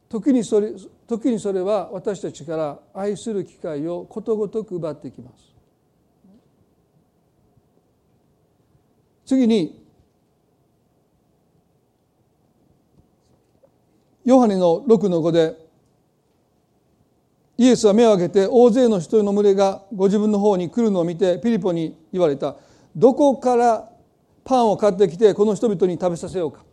[0.09, 0.73] 時にそれ
[1.07, 5.55] 時にそれは私たちから愛する機会をことごとく奪ってきます。
[9.27, 9.83] 次に
[14.25, 15.65] ヨハネの6の5で
[17.57, 22.57] イエスは目を開けて大勢の人の群れがご自分の方に来るのを見てピリポに言われた。
[22.97, 23.91] どこから
[24.45, 26.65] パンを買ってきてこの人々に食べさせようか。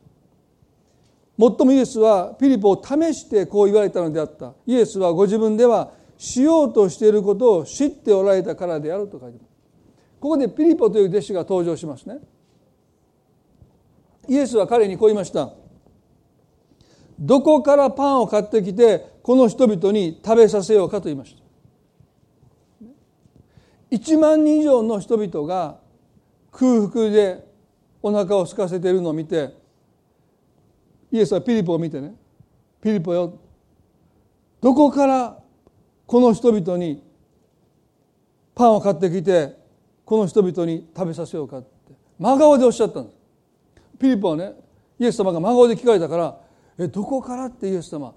[1.41, 4.53] もっともイエスはピリポを試してこう言われたのであった。
[4.67, 9.51] イエスはご自分ではしようとしていることを知っておられたからであると書いてます。
[10.19, 12.19] ここでピリポという弟子が登場しますね。
[14.27, 15.51] イエスは彼にこう言いました。
[17.17, 21.35] どこからパンを買ってきてこの人々に食べさせようかと言いまし
[23.89, 23.95] た。
[23.95, 25.79] 1万人以上の人々が
[26.51, 27.43] 空腹で
[28.03, 29.59] お腹を空かせているのを見て
[31.11, 32.15] イエスはピリポを見てね。
[32.81, 33.33] ピリポよ。
[34.61, 35.37] どこから
[36.05, 37.03] この人々に
[38.55, 39.57] パンを買ってきて
[40.05, 41.67] この人々に食べさせようかって。
[42.19, 43.17] 真顔でおっしゃったんです
[43.99, 44.53] ピリポはね
[44.99, 46.37] イエス様が真顔で聞かれたから
[46.77, 48.13] 「えどこから?」ってイエス様。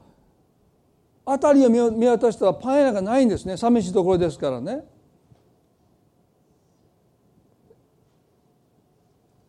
[1.26, 3.56] 辺りを見渡したらパン屋がないんですね。
[3.56, 4.84] 寂しいところですからね。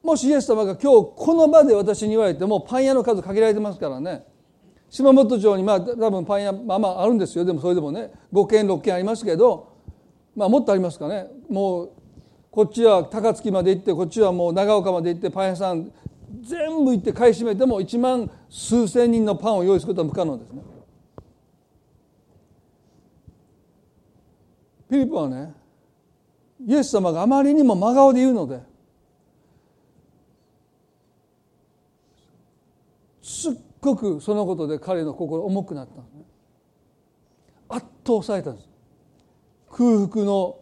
[0.05, 4.23] もしイエス様が今日この場で私に言われてもパン屋の数限られてますからね。
[4.87, 7.43] 島本町にまあ多分パン屋まあまああるんですよ。
[7.43, 8.11] でもそれでもね。
[8.31, 9.73] 5軒6軒ありますけど。
[10.35, 11.27] まあもっとありますかね。
[11.49, 11.91] もう
[12.51, 15.91] こっちは高槻まで行ってこっちはもう長岡まで行ってパン屋さん
[16.41, 20.61] 全部行って買い占めても1万数千人のパンを用意することは不可能ですね。
[24.87, 25.51] ピリポはね
[26.63, 28.74] イエス様があまりにも真顔で言うので
[33.35, 36.25] すっごくそのことで彼の心重くなったんですね。
[37.67, 38.69] 圧倒されたんです。
[39.69, 40.57] 空腹の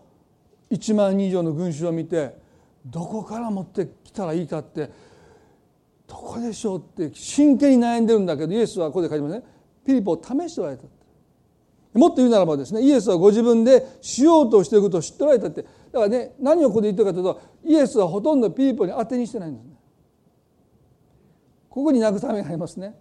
[0.72, 2.36] 1万人以上の群衆を見て
[2.86, 4.90] どこから持ってきたらいいかって
[6.08, 9.44] どこでしょうって真剣に悩んでるんだけどイエスはここで書いてますね。
[9.86, 10.84] ピリポを試しておられた
[11.94, 15.62] もっと言うならばですねイエスはご自分でしようとしていることを知っておられたって。
[15.62, 19.73] だからね何をここで言ってるかというとイエスはほとんどピリポに当てにしてないんです。
[21.74, 22.96] ここに慰めがありますね。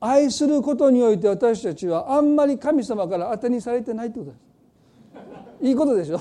[0.00, 5.68] 愛することにおいて私たちはあんまり神様から当てにされてないってことです。
[5.68, 6.20] いいことでしょ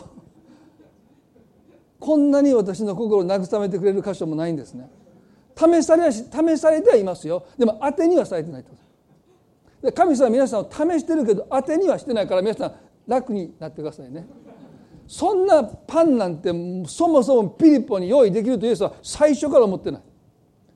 [2.00, 4.88] こんなに私の心を慰めてくれる箇所もないんですね。
[5.56, 8.78] 試されは試されてはいますよでも当てにはされてないってこ
[9.82, 12.74] とで神様は皆さんを試してるけど当てにはしてないから皆さん
[13.08, 14.28] 楽になってくださいね
[15.08, 16.50] そんなパンなんて
[16.88, 20.02] そもそもピリポに用意できるとイエスは最初から思ってない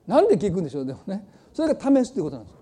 [0.08, 1.24] なんで聞くんでしょうでもね。
[1.52, 2.58] それが試すということなんです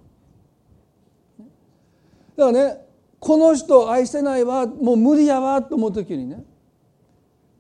[2.36, 2.86] だからね
[3.18, 6.44] この人愛せないわもう無理やわと思う時にね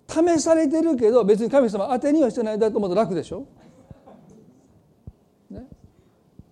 [0.08, 3.46] 試されてるけど別に神様当てにはしてないだと思うと楽でしょ。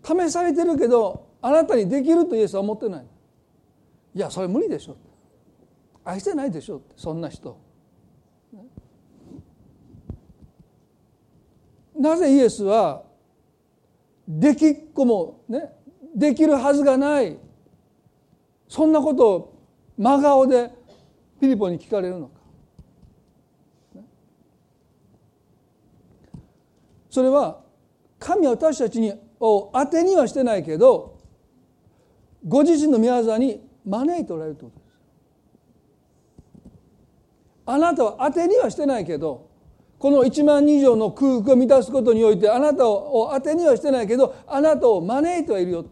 [0.03, 3.07] 試されてるけどあなたにできるとイエスは思ってない。
[4.15, 4.97] いやそれ無理でしょ。
[6.05, 7.59] 愛してないでしょそんな人。
[11.99, 13.03] なぜイエスは
[14.27, 15.71] できっこもね
[16.15, 17.37] できるはずがない。
[18.69, 19.63] そんなことを
[19.99, 20.71] 真顔で
[21.41, 22.41] ピリポに聞かれるのか。
[27.11, 27.61] それは
[28.19, 31.19] 神は私たちにを当てにはしてないけど
[32.47, 34.99] ご自身の宮沢に招いておられるということです。
[37.67, 39.51] あなたは当てにはしてないけど
[40.05, 45.87] この1万人以上の空腹を満たすことにおいてあなたを当てにはしてないけどあなたを招いてはいるよ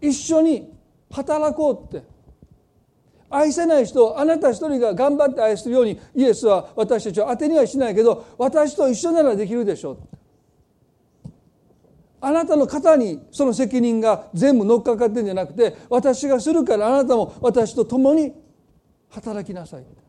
[0.00, 0.72] 一緒に
[1.10, 2.06] 働こうって。
[3.28, 9.98] 愛せない人をあなた一人が頑張って愛するようにイエスは私たちを当てにはしないけど私と一緒ならできるでしょ
[11.24, 11.30] う
[12.20, 18.32] あなたの肩にその責任が全部乗っかかってるんじゃなくて私がするからあなたも私と共に
[19.10, 20.03] 働きなさい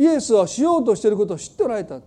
[0.00, 2.00] イエスはしようとしていることを知っておられた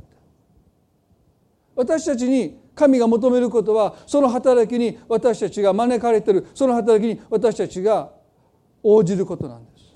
[1.76, 6.48] 私たちに神が求めることはその働きに私たちが招かれている。
[6.56, 8.12] その働きに私たちが
[8.82, 9.96] 応じることなんです。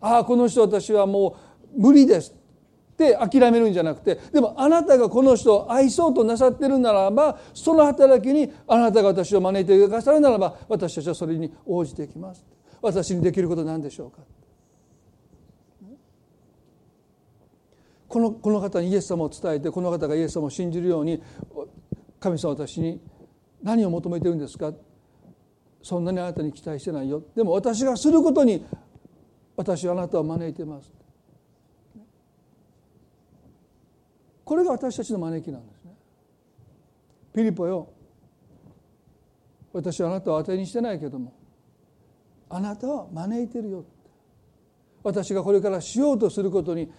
[0.00, 1.36] ああこの人私はも
[1.76, 12.44] う無理ですって諦めるんじゃなくてでもあなたがこの人を愛そうとなさってるならばその働きにあなたが私を招いてくださるならば私たちはそれに応じていきます。
[12.80, 14.18] 私にできることは何でしょうか。
[18.14, 21.20] このこの方にイエス様を伝えてこの方がイエス様を信じるように
[22.20, 23.00] 神様私に
[23.60, 24.72] 何を求めてるんですか？
[25.82, 27.24] そんなにあなたに期待してないよ。
[27.34, 28.64] でも私がすることに
[29.56, 30.92] 私はあなたを招いてます。
[34.44, 35.90] これが私たちの招きなんですね。
[37.34, 37.88] ピリポよ。
[39.72, 41.34] 私はあなたを当てにしてないけども
[42.48, 43.84] あなたは招いてるよ
[45.02, 46.92] 私がこれからしようとすることに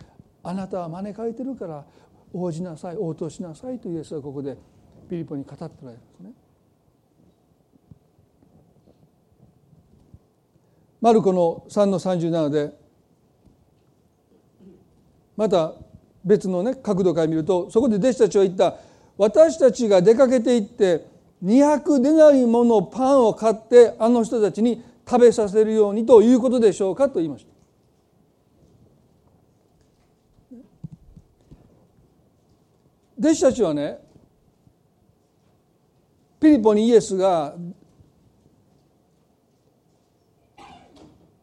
[0.46, 1.84] あなたは招かれてるから
[2.32, 4.56] 応じなさい応答しなさいとイエスはここで
[5.10, 6.32] ピリポに語っておられるんですね。
[11.02, 12.74] マルコの3の37で
[15.36, 15.74] また
[16.24, 18.76] 別のね角度から見るとそこで弟子たちは言った
[19.18, 21.06] 私たちが出かけていって
[21.43, 27.55] 200デナリものパンを買ってあの人たちに食べさせるようにということでしょうかと言いました。
[33.18, 33.99] 弟子たちはね
[36.39, 37.55] ピリポにイエスが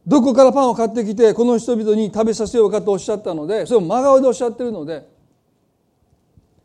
[0.06, 5.08] どこからパンを買ってきてこの人々に食べさせようかとおっしゃったのでそれを真顔でおっしゃってるので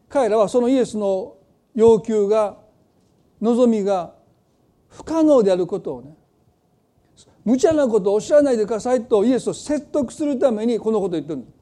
[0.10, 1.36] 彼らはそのイエスの
[1.76, 2.58] 要求が
[3.42, 4.14] 望みが
[4.90, 6.16] 不可能であることをね
[7.46, 11.58] 無茶なことをおっしゃらないでくださいとイエスを説得するためにこのことを言ってるんです。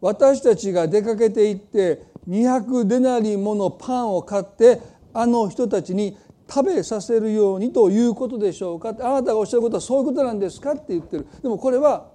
[0.00, 4.80] 私たちが出かけていって200デナリものパンを買って
[5.12, 6.16] あの人たちに
[6.48, 8.90] 食べさせるようにということでしょうか。
[8.90, 11.26] あなたがおっしゃることはそういうことなんですかって言ってる。
[11.42, 12.10] でもこれは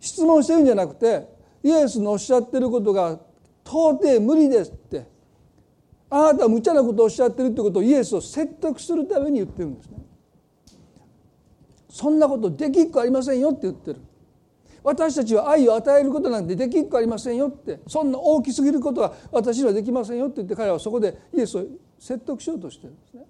[0.00, 1.28] 質問してるんじゃなくて
[1.62, 3.18] イエスのおっしゃってることが
[3.64, 5.06] 到底無理ですって。
[6.08, 9.96] あなたは無茶なことをおっしゃってるってことをイエスを説得するために言ってるんですね。
[11.90, 14.00] そんなことできっこありませんよって言ってる。
[14.86, 21.64] 私たちは愛を与えることなんてできっこありませんよってそんな大きすぎることは私にはできませんよって言って彼らはそこでイエスを
[21.98, 23.24] 説得しようとしてるんですね。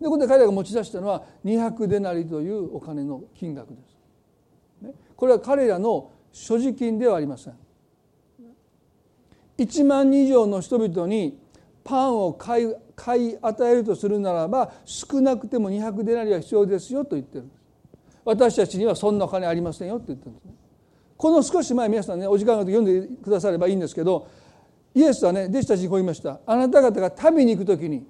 [0.00, 4.94] でここで彼らが持ち出したのは200デナリというお金の金額です。
[5.14, 7.54] これは彼らの所持金ではありません。
[9.58, 11.38] 1万人以上の人々に
[11.84, 17.60] パンを買い買い与えるとするならば少なくても200デナリは必要ですよと言ってるんです
[18.24, 20.63] 私たちにはそんなお金ありませんよって言ってるんですね
[21.24, 24.28] この少し前皆さんねお時間が読んでくださればいいんですけど
[24.94, 26.38] イエスはね弟子たちにこう言いました。
[26.44, 28.06] あなた方が旅に行く時に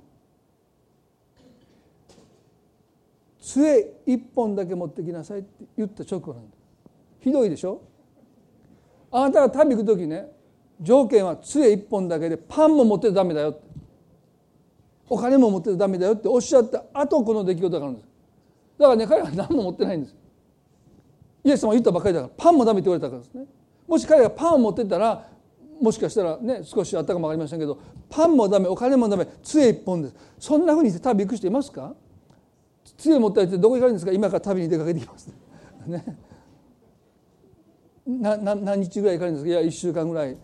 [3.40, 6.56] 杖一本だけ持ってきなさいって言った直後なんだ。
[7.20, 7.82] ひどいでしょ？
[9.12, 10.26] あなたが旅行く時ね
[10.80, 13.60] 条件は杖一本だけでパンも持ってダメだよって。
[15.08, 18.08] お金も持ってダメだよっておっしゃった後この出来事があるんです。
[18.76, 20.16] だからね彼は何も持ってないんです。
[21.44, 23.44] イエス様言ったばかりだからパンもダメって言われたからですね。
[23.86, 25.28] もし彼がパンを持ってたら
[25.80, 27.78] もしかしたらね少しあったかも分かりませんけど
[28.08, 30.14] パンもダメお金もダメ杖一本です。
[30.38, 31.94] そんなふうにして旅行く人いますか？
[32.96, 34.12] 杖持ったりってどこ行かれるんですか？
[34.12, 35.28] 今から旅に出かけてきます。
[35.86, 36.04] ね。
[38.06, 39.60] なな何日ぐらい行かれるんですか？
[39.60, 40.36] いや1週間ぐらい。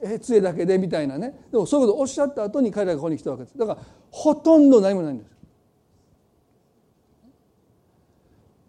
[0.00, 1.38] え杖だけでみたいなね。
[1.50, 3.58] でもそういうことをおっしゃった後に彼らがここに来たわけです。
[3.58, 3.80] だから
[4.10, 5.30] ほとんど何もないんです。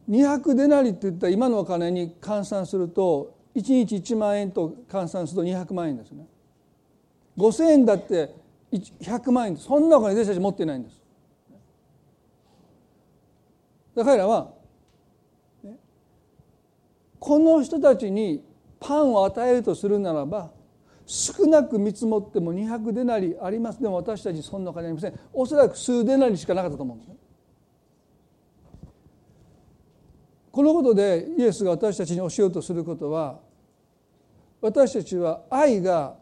[0.10, 6.28] 200デナリっていったら今のお金に換算すると1日1万円と換算すると200万円ですね。
[7.38, 8.34] 5,000円だって
[8.72, 11.02] 100万円そんなお金弟子たち持ってないんです。
[13.96, 14.54] だから彼らは
[17.20, 18.44] この人たちに
[18.80, 20.52] パンを与えるとするならば
[21.06, 23.82] 少なく見積もっても200デナリあります。
[23.82, 25.20] でも私たちそんなお金ありません。
[25.34, 27.19] おそらく数デナリしかなかったと思うんですね。
[30.60, 33.40] このことでイエスが私たちに教えようとすることは
[34.60, 36.18] 私たちは愛が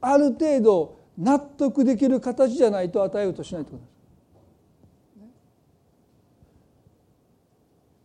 [0.00, 3.84] ある程度納得できる形じゃないと与えようとしないというこ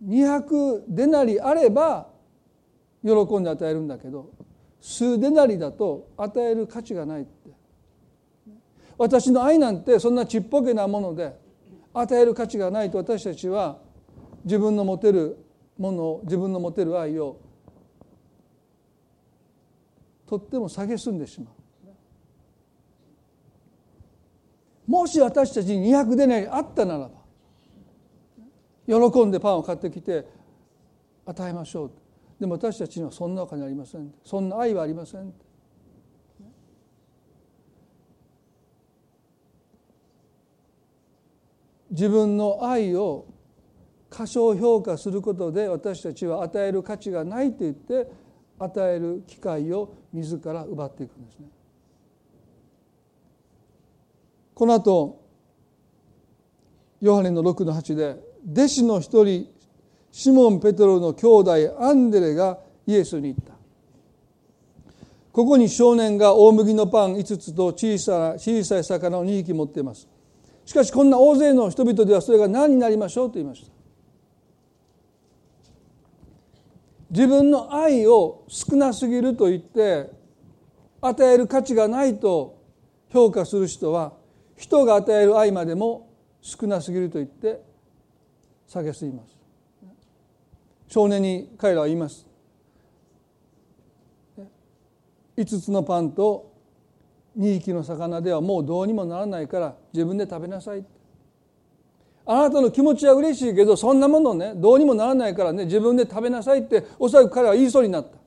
[0.01, 0.25] とです。
[0.25, 2.07] 200デナリあれば
[3.03, 4.31] 喜んで与えるんだけど
[4.81, 7.51] 数デナリだと与える価値がないって。
[8.97, 11.39] 私の愛なんてそんなちっぽけなもので
[11.93, 13.85] 与える価値がないと私たちは
[14.47, 15.37] 自分の持てる
[15.77, 17.37] ものを自分の持てる愛を
[20.25, 21.53] とっても蔑んでしまう。
[24.89, 27.17] もし私たちに200デナリあったならば
[29.09, 30.25] 喜んでパンを買ってきて
[31.25, 31.91] 与えましょう。
[32.39, 35.33] でも私たちにはそんなお金ありませんそんな愛はありません。
[41.91, 43.25] 自分の愛を
[44.09, 48.09] 過小評価することで私たちは与える価値がないと言って
[48.59, 51.47] 与える機会を自ら奪っていくんですね。
[54.53, 55.21] この後
[56.99, 58.15] ヨハネの6の8で
[58.51, 59.47] 弟子の一人
[60.11, 63.53] シモン・ペトロの兄弟アンデレがイエスに言った。
[65.31, 70.07] ここに少年が大麦のパン5つと小さな小さい魚を2匹持っています。
[70.65, 73.76] しかしこんな大勢の人々ではそれが何になりましょうと言いました。
[77.09, 80.09] 自分の愛を少なすぎると言って
[81.01, 82.61] 与える価値がないと
[83.09, 84.13] 評価する人は
[84.57, 86.09] 人が与える愛までも
[86.41, 87.61] 少なすぎると言って
[88.69, 89.37] 蔑みます。
[90.87, 92.27] 少年に彼らは言います。
[95.37, 96.51] 5つのパンと
[97.37, 100.96] 2匹の魚ではもうどうにもならないから自分で食べなさいって。
[102.29, 108.17] あなたの気持ちは嬉しいけどそんなものねどうにもならないからね自分で食べなさいっておそらく彼は言いそうになった。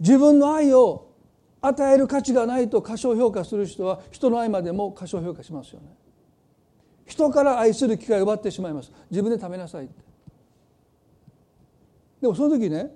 [0.00, 1.12] 自分の愛を
[1.60, 5.88] 与える価値がないと過小評価する人は人の愛までも過小評価しますよね。
[7.04, 8.90] 人から愛する機会を奪ってしまいます。
[9.10, 9.94] 自分で食べなさいって。
[12.22, 12.90] でもその時ね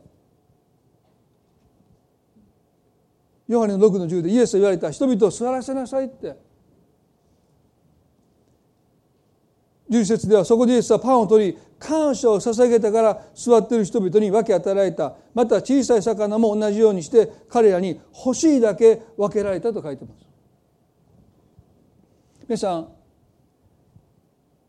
[3.55, 6.36] ヨハネの6の10でイエスは言われた人々を座らせなさいって。
[9.88, 15.14] 十節ではそこでイエスはパンを取り感謝を捧げたから座っている人々に分け与えられた。
[15.34, 20.26] また小さい魚も同じようにして彼らに欲しいだけ分けられたと書いてます。
[22.48, 22.88] 皆さん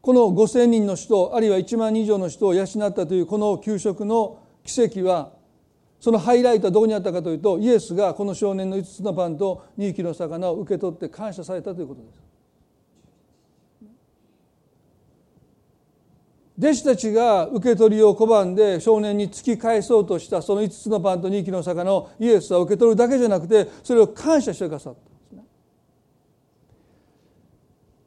[0.01, 5.31] この5,000人の人あるいは1万人以上の人を養ったというこの給食の奇跡は
[5.99, 12.25] そのハイライトはどこにあったかというとイエスがこの少年の5つのパンと2匹の魚を受け取って感謝されたということです
[16.57, 25.43] 弟子たちが受け取りを拒んで少年に突き返そうとしたその5つのパンと2匹の魚をイエスは受け取るだけじゃなくてそれを感謝してくださったんですね。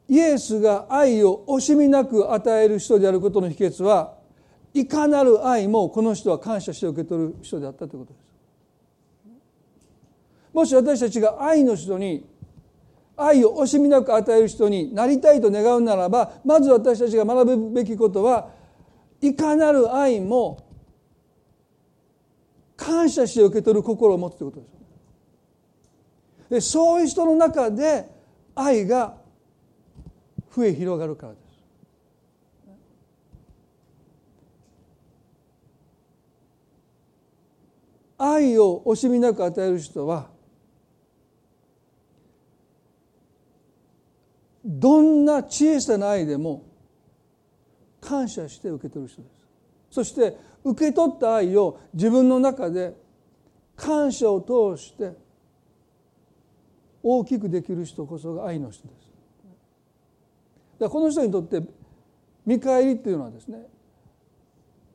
[0.09, 4.15] イエスが愛を惜しみなく与える人であることの秘訣は
[4.75, 8.29] いかなる愛もこの人は感謝して受け取る人であったということです。
[10.53, 12.27] もし私たちが愛の人に
[13.17, 18.51] 愛を惜しみなく与える人になりたいと願うならばまず私たちが学ぶべきことは
[19.21, 20.65] いかなる愛も
[22.77, 24.79] 感謝して受け取る心を持つということです
[26.51, 28.09] でそういう人の中で
[28.55, 29.17] 愛が
[30.55, 31.48] 増え広がるからです
[38.19, 40.29] 愛を惜しみなく与える人は
[44.65, 46.65] どんな小さな愛でも
[48.01, 49.35] 感謝して受け取る人です
[49.91, 52.95] そして受け取った愛を自分の中で
[53.77, 55.13] 感謝を通して
[57.03, 59.13] 大きくできる人こそが愛の人です。
[60.81, 61.63] だこの人にとって
[62.45, 63.67] 見返りっていうのはですね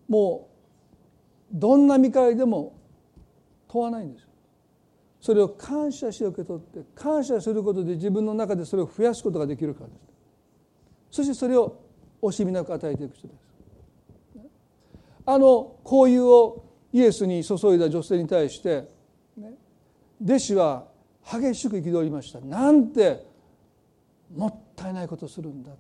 [0.08, 0.50] も
[1.52, 2.76] うどんな見返りでも
[3.74, 4.28] 問わないんです
[5.24, 10.00] それを感謝して受け取って感謝することで自分の中でそれを増やすことができるからです。
[11.12, 11.80] そしてそれを
[12.22, 13.40] 惜しみなく与えていく人です。
[15.26, 18.90] あの交友をイエスに注いだ女性に対して、
[20.22, 20.88] 弟子は
[21.24, 22.42] 激しく憤りました。
[22.42, 23.26] なんて
[24.36, 25.72] もったいないことするんだ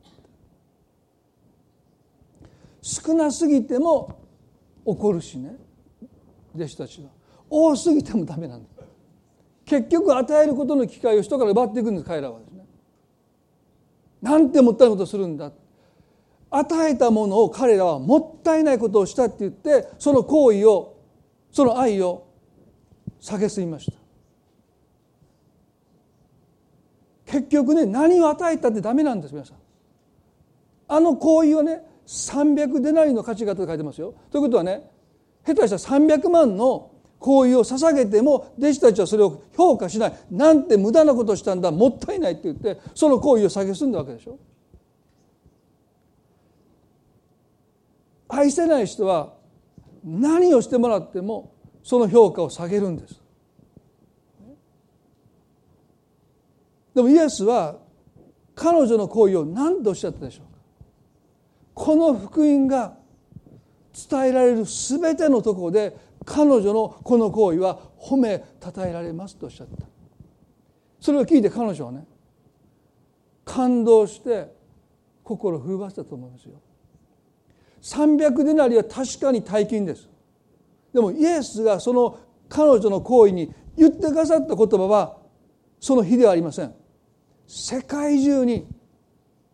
[2.81, 4.21] 少なすぎても
[4.85, 5.57] 怒るしね
[6.55, 7.22] 弟子たちは。
[7.55, 8.69] 多すぎてもダメなんだ。
[9.65, 12.65] 結局与えることの機会を人から奪っていくんです彼らはですね。
[14.23, 15.51] なんてもったいないことするんだ。
[16.49, 20.97] 与えたものを彼らはもったいないことをしたって言ってその行為を
[21.51, 22.27] その愛を
[23.21, 23.97] 蔑みました。
[27.31, 29.57] 結局ね何を与えたってダメなんです皆さん。
[30.87, 34.15] あの行為はね300デナリの価値がと書いてますよ。
[34.31, 34.89] ということはね
[35.45, 36.92] 下手したら300万の
[37.24, 40.13] 行為を捧げても弟子たちはそれを評価しない。
[40.30, 41.71] なんて無駄なことをしたんだ。
[41.71, 44.38] もったいないって言ってその行為を蔑んだわけでしょ。
[48.28, 49.36] 愛せない人は
[50.03, 53.21] 何をしてもらってもその評価を下げるんです。
[56.93, 57.78] でもイエスは
[58.53, 60.59] 彼女の行為を何とおっしゃったでしょうか。
[61.74, 62.97] この福音が
[64.09, 65.95] 伝えられる全てのところで
[66.26, 69.86] 彼女のこの行為は褒めたたえられますとおっしゃった。
[70.99, 72.05] それを聞いて彼女はね
[73.43, 74.53] 感動して
[75.24, 76.61] 心を震わせたと思いますよ。
[77.82, 80.09] 300デナリは確かに大金です。
[80.93, 85.17] でもイエスがその彼女の行為に言ってくださった言葉は
[85.80, 86.74] その日ではありません。
[87.47, 88.67] 世界中に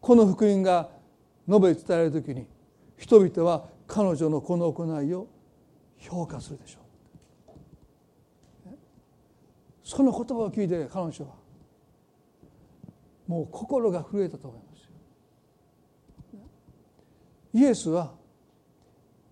[0.02, 0.90] この福音が
[1.48, 2.46] 述べ伝えられる時に
[2.98, 5.28] 人々は彼女のこの行いを
[6.00, 6.80] 評価するでしょ。
[8.72, 8.78] う
[9.84, 11.34] その言葉を聞いて彼女は
[13.28, 14.90] もう心が震えたと思います
[17.54, 18.14] イエスは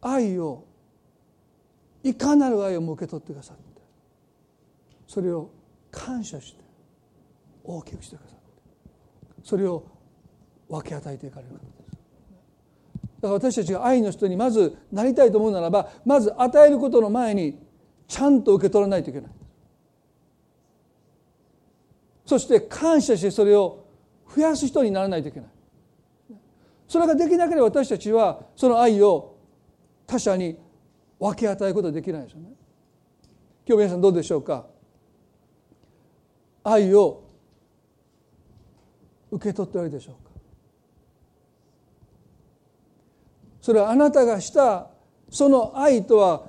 [0.01, 0.65] 愛を
[2.03, 3.63] いかなる愛を受け取ってくださって
[5.07, 5.49] それを
[5.91, 6.63] 感謝して
[7.63, 8.45] 大きくしてくださって
[9.43, 9.83] それを
[10.69, 11.76] 分け与えていかれる方。
[13.17, 17.59] だから私たちが愛の人にまずなりたいと思うならばまず与えることの前に
[18.07, 19.31] ちゃんと受け取らないといけない。
[22.25, 23.85] そして感謝してそれを
[24.35, 25.49] 増やす人にならないといけない。
[26.87, 29.37] それができなければ私たちはその愛を
[30.05, 30.57] 他者に
[31.19, 32.49] 分け与えることはできないですよね。
[33.65, 34.67] 今日皆さんどうでしょうか？
[36.63, 37.23] 愛を
[39.31, 40.26] 受け取っておるでしょうか？
[43.67, 44.87] それはあなたがした
[45.29, 46.45] その愛とは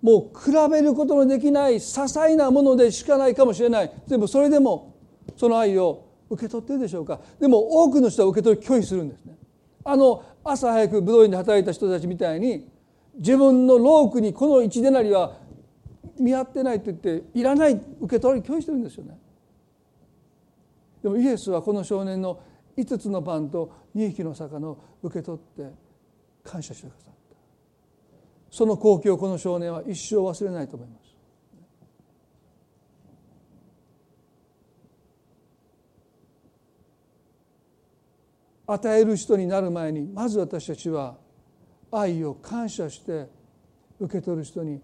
[0.00, 3.92] もう比べることのできない些細なものでしかないかもしれない。
[4.08, 4.94] でもそれでも
[5.36, 7.20] その愛を受け取ってるでしょうか。
[7.38, 9.36] でも多くの人は受け取り拒否するんですね。
[9.84, 12.66] あの朝早く武道院で働いた人たちみたいに
[13.16, 15.36] 自分の労苦にこの一でなりは
[16.18, 19.18] 見合ってないと言っていらない受け取り拒否してるんですよね。
[21.02, 22.40] でもイエスはこの少年の
[22.78, 25.81] 5つのパンと2匹の魚を受け取って
[26.44, 27.36] 感謝してくださった。
[28.50, 31.02] その光景をこの少年は一生忘れないと思います。
[38.66, 41.16] 与える人になる前にまず私たちは
[41.90, 43.28] 愛を感謝して
[44.00, 44.80] 受け取る人に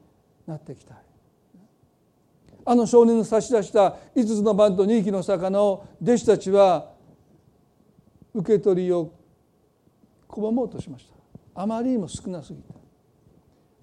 [0.46, 0.94] なっていきた。
[0.94, 0.98] い
[2.64, 6.92] あの少年の差し出した5つの番と2匹の魚を弟子たちは
[8.34, 9.10] 受け取りを
[10.28, 11.17] 拒もうとしました。
[11.60, 12.74] あまりにも少なすぎた。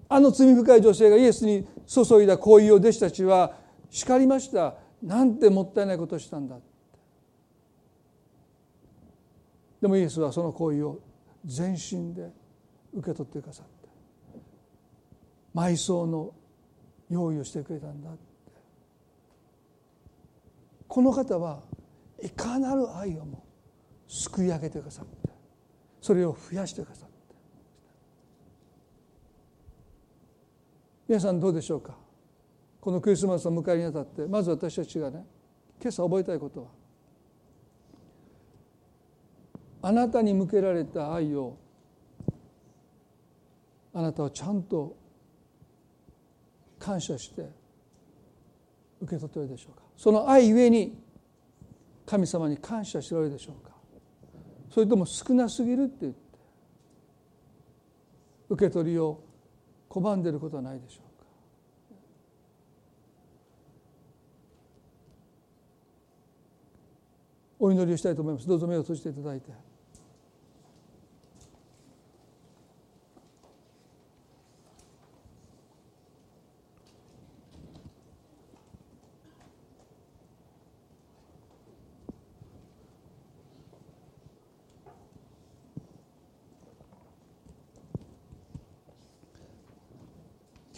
[0.08, 3.52] あの罪深い女性がイエスに注いだ行為を弟子たちは
[3.90, 4.76] 叱りました。
[5.02, 6.56] なんてもったいないことをしたんだ
[9.82, 11.00] でもイエスはその行為を
[11.44, 12.30] 全身で
[12.94, 13.88] 受け取ってくださって
[15.54, 16.32] 埋葬の
[17.10, 18.10] 用意をしてくれたんだ。
[20.88, 21.60] この方は
[22.22, 23.44] いかなる愛をも
[24.08, 25.28] すくい上げてくださって
[26.00, 27.05] それを増やしてくださって
[31.08, 31.96] 皆さんどうでしょうか？
[32.80, 34.26] このクリスマスを迎えにあたって。
[34.26, 35.24] まず私たちがね
[35.80, 36.68] 今朝覚えたいことは
[39.82, 41.56] あなたに向けられた愛を
[43.94, 44.96] あなたはちゃんと
[46.78, 47.42] 感謝して
[49.00, 49.82] 受け取っているでしょうか？
[49.96, 50.98] その愛ゆえに
[52.04, 53.72] 神様に感謝しておるでしょうか？
[54.70, 56.18] それとも少なすぎるって言って
[58.48, 59.20] 受け取りを
[59.96, 61.26] 拒んでいることはないでしょうか。
[67.58, 68.46] お祈りをしたいと思います。
[68.46, 69.65] どうぞ目を閉じていただいて。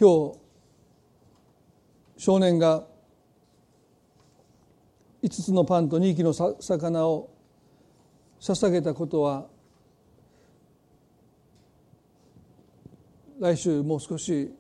[0.01, 0.38] 今日
[2.16, 2.84] 少年が
[5.24, 7.30] 5つのパンと2匹の魚を
[8.38, 9.49] 捧げたことは
[13.40, 14.55] 来週もう少し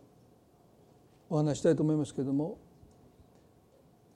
[1.30, 2.58] お話したいと思いますけれども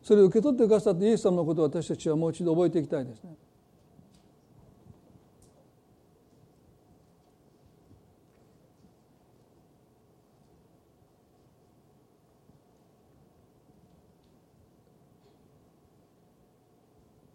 [0.02, 3.36] それを受け取ってくださったイエス様のことを私たちはもう一度覚えていきたいですね。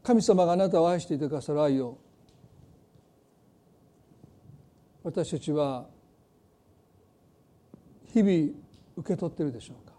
[0.08, 1.98] 神様があなたを愛していてくださる愛を
[5.04, 5.86] 私たちは
[8.14, 8.54] 日々
[8.96, 9.92] 受け取ってるでしょうか？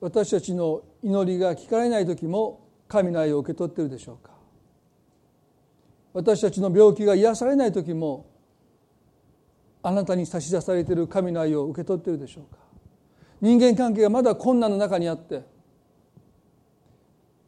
[0.00, 4.30] 私たちの祈りが聞かれない時も神の愛を受け取ってるでしょうか？
[6.12, 8.30] 私たちの病気が癒されない時も
[9.82, 12.62] あなたに差し出されている神の愛を受け取ってるでしょうか？
[13.44, 15.42] 人間関係がまだ困難の中にあって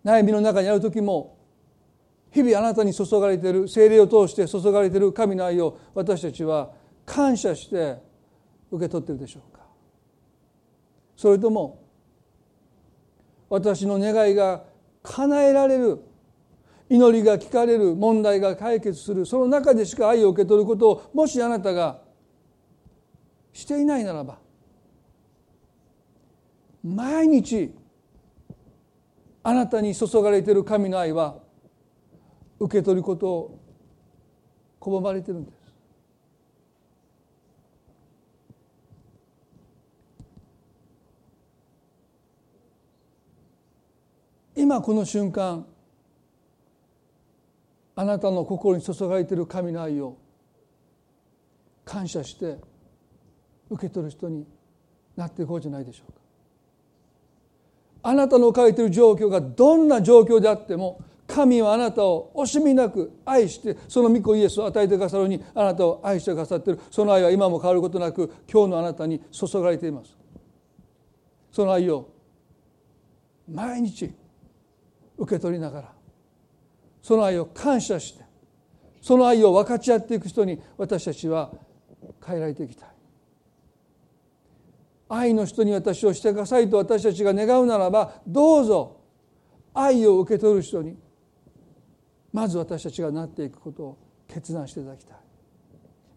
[0.04, 1.38] 悩みの中にある時も
[2.30, 6.70] 日々あなたに注がれている精霊を通して注がれている神の愛を私たちは
[7.06, 7.96] 感謝して
[8.70, 9.62] 受け取っているでしょうか。
[11.16, 11.82] それとも
[13.48, 14.64] 私の願いが
[15.02, 16.02] 叶えられる
[16.90, 22.02] 祈りが聞かれる問題が解決するその中でしか愛を受け取ることをもしあなたが
[23.54, 24.44] していないならば
[26.86, 27.74] 毎日
[29.42, 31.38] あなたに注がれている神の愛は
[32.60, 33.58] 受け取ることを
[34.80, 35.56] 拒まれてるんです。
[44.54, 45.66] 今この瞬間
[47.96, 50.16] あなたの心に注がれている神の愛を
[51.84, 52.58] 感謝して
[53.70, 54.46] 受け取る人に
[55.16, 56.25] なっていこうじゃないでしょうか。
[58.08, 66.80] あなたの書いている状況がどんな状況であっても神はあなたを惜しみなく愛してその御子イエスを与えてくださるようにあなたを愛してくださっている。
[66.88, 70.16] その愛は今も変わることなく今日のあなたに注がれています。
[71.50, 72.08] その愛を
[73.50, 74.14] 毎日
[75.18, 75.92] 受け取りながら
[77.02, 78.24] その愛を感謝して
[79.02, 81.50] その愛を分かち合っていく人に私たちは
[82.24, 82.95] 変えられていきたい。
[85.08, 89.00] 愛の人に私をしてくださいと私たちが願うならばどうぞ
[89.72, 90.96] 愛を受け取る人に
[92.32, 93.98] まず私たちがなっていくことを
[94.28, 95.16] 決断していただきたい。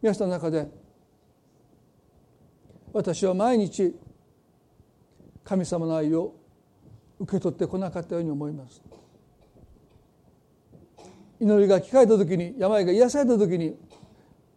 [0.01, 0.67] 皆さんの中で
[2.91, 3.95] 私は毎日
[5.43, 6.33] 神様の愛を
[7.19, 8.81] 受け取ってこなかったように思います。
[11.39, 13.77] 祈りが聞かれた時に病が癒された時に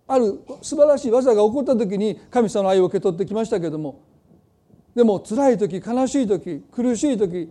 [0.08, 4.11] ある素晴らしい技が起こった時に神様の愛を受け取ってきましたけれども
[4.94, 7.50] でも辛い時悲しい時苦しい時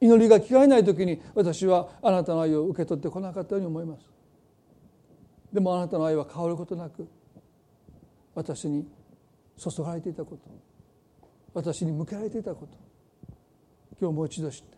[0.00, 4.06] 祈りが聞かれない時に私はあなたの愛を受け取ってこなかったように思います。
[5.52, 7.08] でもあなたの愛は変わることなく
[8.34, 8.86] 私に
[9.56, 10.42] 注がれていたこと
[11.54, 12.76] 私に向けられていたこと
[13.98, 14.76] 今日もう一度知って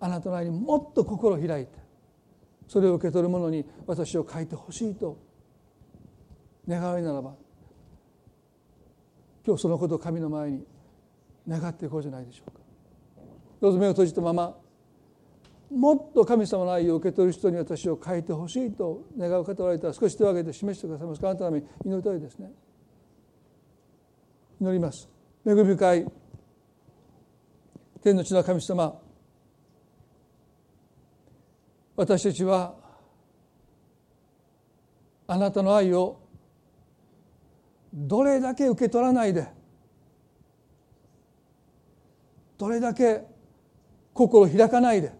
[0.00, 1.72] あなたの愛にもっと心を開いて
[2.66, 5.18] それを受け取る者に私を書いてほしいと
[6.66, 7.34] 願うならば
[9.46, 10.64] 今日そのことを神の前に
[11.48, 12.60] 願っていこうじゃないでしょうか。
[13.60, 14.56] どうぞ目を閉じたまま
[15.70, 21.20] もっと神様の愛を受け取る人に私を変えてほしいと願う方がいたら少し手を挙げて示してくださいます。
[21.20, 22.50] かあなたのために祈りたいですね。
[24.60, 25.08] 祈ります。
[25.46, 26.06] 恵み深い
[28.02, 28.98] 天の地の神様
[31.96, 32.74] 私たちは
[35.26, 36.18] あなたの愛を
[37.92, 39.48] どれだけ受け取らないで
[42.58, 43.22] どれだけ
[44.12, 45.12] 心を開かないで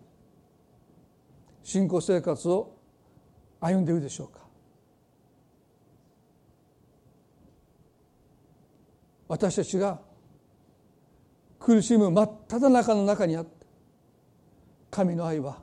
[1.62, 2.77] 信仰生活を
[3.61, 4.41] 歩んでいるでしょうか。
[9.29, 10.01] 私たちが
[11.61, 13.66] 苦しむ真っ只中の中にあって
[14.91, 15.62] 神の愛は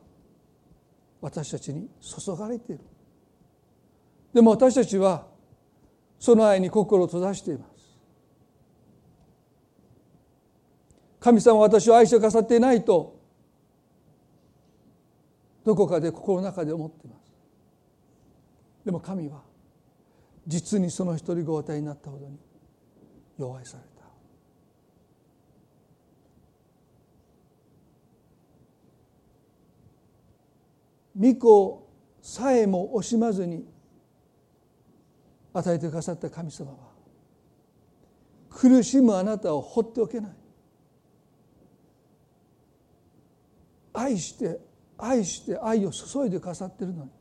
[1.20, 2.84] 私たちに注がれている。
[4.34, 5.28] でも私たちは
[6.20, 7.97] その愛に心を閉ざしています。
[11.20, 13.20] 神様は私を愛してくださっていないと
[15.63, 17.34] どこかで心の中で思っています。
[18.86, 19.41] でも神は
[20.45, 22.38] 実にその一人ご与えになったほどに
[23.38, 23.97] 弱いされた。
[31.20, 31.89] 御子
[32.22, 33.65] さえも惜しまずに
[35.54, 36.78] 与えてくださった神様は
[38.50, 40.32] 苦しむあなたを放っておけない。
[43.93, 44.60] 愛して
[44.98, 47.12] 愛して愛を注いでくださっているのに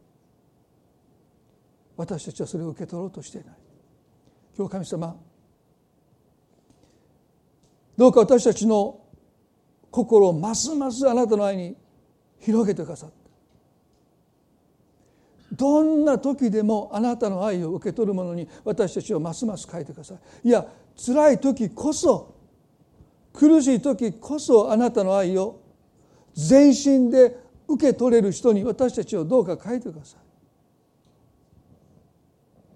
[1.96, 3.54] 私たちはそれを受け取ろうとしていない。
[4.56, 5.16] 今日神様
[7.96, 9.00] どうか私たちの
[9.90, 11.76] 心をますますあなたの愛に
[12.40, 13.25] 広げてくださって
[15.56, 20.48] どんな時でもあなたの愛を受け取るものに私たちをますます変えてください。
[20.48, 22.34] いや辛い時こそ
[23.32, 25.60] 苦しい時こそあなたの愛を
[26.34, 27.38] 全身で
[27.68, 30.20] 受け取れる人に私たちをどうか変えてください。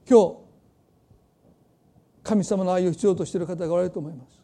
[0.09, 0.37] 今日
[2.22, 4.41] 神様の愛を必要としている方がおられると思います。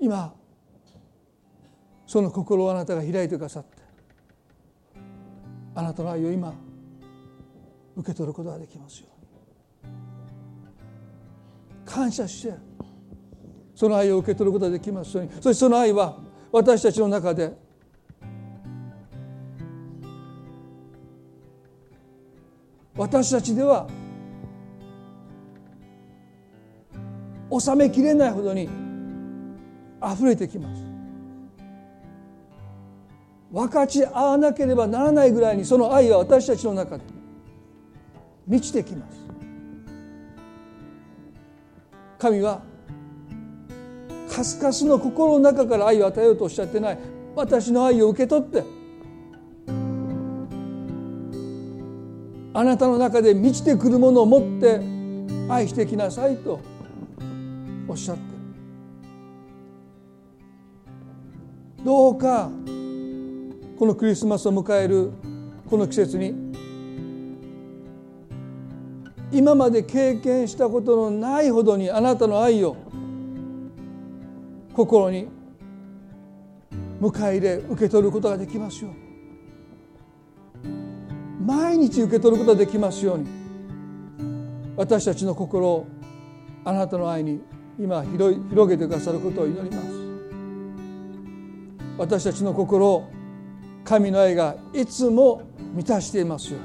[0.00, 0.34] 今
[2.06, 3.81] その心をあなたが開いてくださって
[5.74, 6.54] あなたの愛を今
[7.96, 9.06] 受け取ることができますよ
[9.84, 9.92] うに。
[11.84, 12.54] 感謝して。
[13.74, 15.32] その愛を受け取ることができますように。
[15.32, 16.18] そしてその愛は
[16.50, 17.56] 私たちの中で
[22.94, 23.88] 私たちでは
[27.58, 28.68] 収めきれないほどに
[30.02, 30.91] 溢れてきます。
[33.52, 37.04] 分かち合わなければならないぐらいにその愛は私たちの中で
[38.46, 39.20] 満ちてきます。
[42.18, 42.62] 神は
[44.30, 46.98] カスカスの心の中から愛を与えようとおっしゃってない。
[47.36, 48.64] 私の愛を受け取って
[52.54, 54.80] あなたの中で満ちてくるものを持って
[55.50, 56.60] 愛してきなさいと
[57.88, 58.28] おっしゃってる。
[61.84, 62.50] どうか
[63.82, 65.10] このクリスマスを迎える
[65.68, 66.32] この季節に
[69.32, 72.76] 今まで経験したことのないほどにあなたの愛を
[74.72, 75.26] 心に
[77.00, 78.98] 迎え入れ受け取ることができますように。
[81.44, 83.26] 毎日受け取ることができますように。
[84.76, 85.88] 私たちの心を
[86.64, 87.40] あなたの愛に
[87.80, 89.88] 今広げてくださることを祈ります。
[91.98, 93.21] 私たちの心を
[93.84, 95.42] 神の愛がいつも
[95.74, 96.58] 満たしていますよ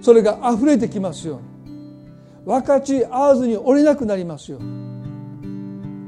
[0.00, 1.48] それが溢れてきますように。
[2.44, 4.58] 分かち合わずに折れなくなりますよ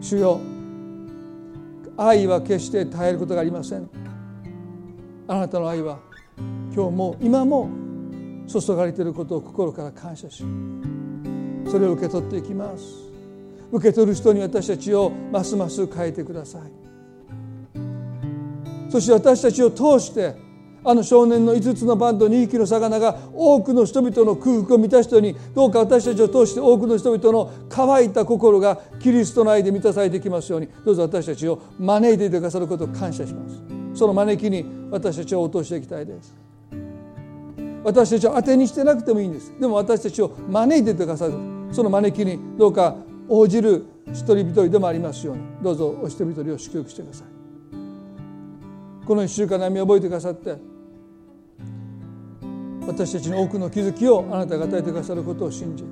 [0.01, 0.41] 主よ
[1.97, 3.91] 愛は決して絶えることがありません。
[5.29, 5.99] あなたの愛は
[6.75, 7.69] 今日も今も
[8.47, 10.45] 注がれていることを心から感謝し
[11.71, 12.85] それを受け取っていきます。
[13.71, 16.90] 受け取る人に私たちをますます変えてください。
[18.91, 20.35] そして私たちを通して
[20.83, 33.63] あの少年の5つのバンド2匹の魚が多くの人々の空腹を満たしたようにどうか私たちを通して多くの人々の乾いた心がキリストの愛で満たされてきますようにどうぞ私たちを招いていてくださることを感謝します。
[33.95, 36.35] その招きに私たちを応答していきたいです。
[37.85, 39.53] 私たちを当てにしてなくてもいいんです。
[39.59, 41.35] でも私たちを招いていてくださる。
[41.73, 42.97] その招きにどうか
[43.29, 47.30] 応じる一人一人でもありますようにどうぞお一人一人を祝福してください。
[49.11, 50.57] この1週間の歩みを覚えてくださって
[52.87, 55.83] 私たちの多くの気づきをあなたが与えてくださることを信じ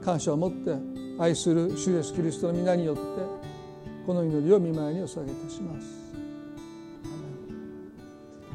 [0.00, 0.76] 感謝を持って
[1.18, 3.02] 愛する主イエスキリストの皆によって
[4.06, 5.88] この祈りを見舞いにお捧げいたします。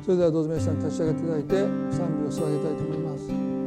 [0.06, 1.56] それではどうぞ皆さん立ち上がっていただいて
[1.94, 3.61] 賛美を捧げたいと思います。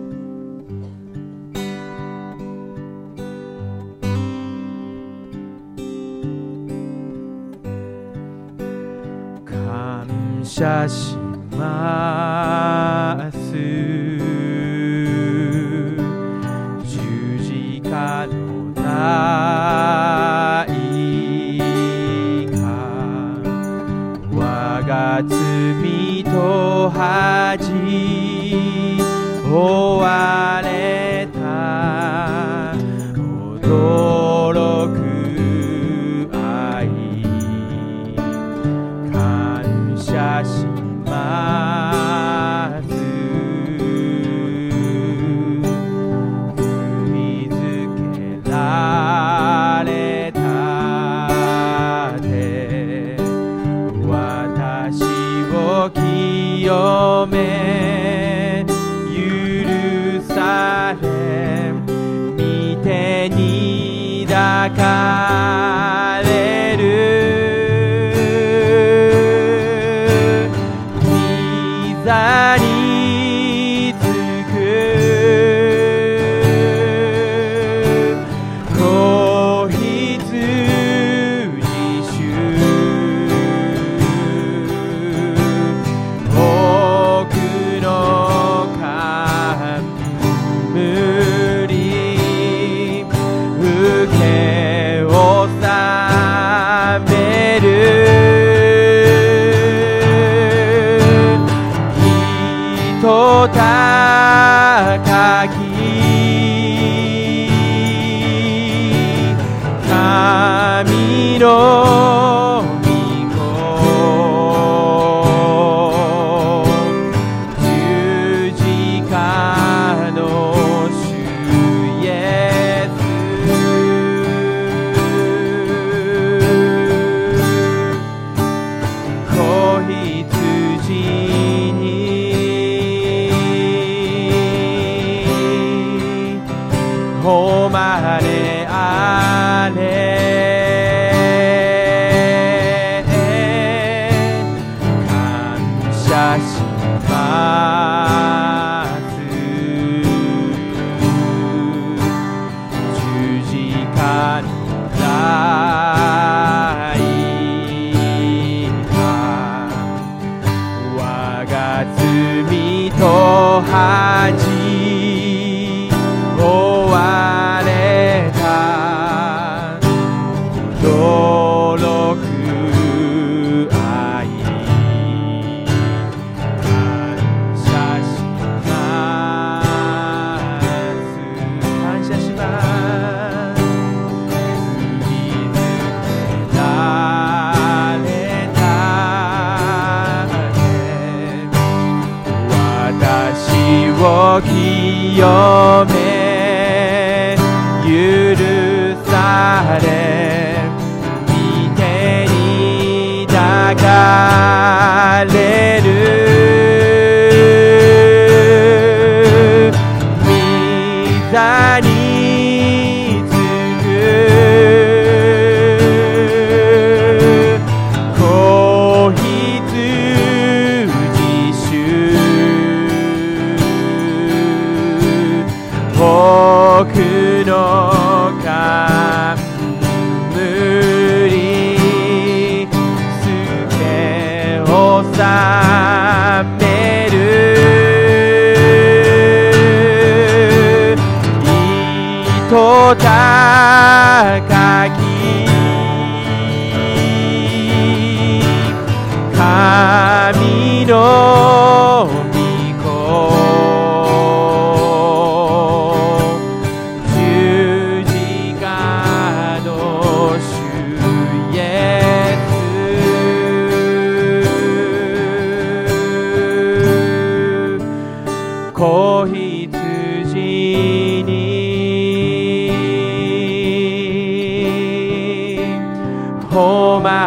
[10.55, 11.17] 謝し
[11.51, 13.39] ます。
[16.87, 16.97] 十
[17.43, 18.85] 字架の代
[22.53, 22.55] 価
[24.31, 24.39] 我
[24.87, 27.73] が罪と恥
[29.51, 30.54] 追われ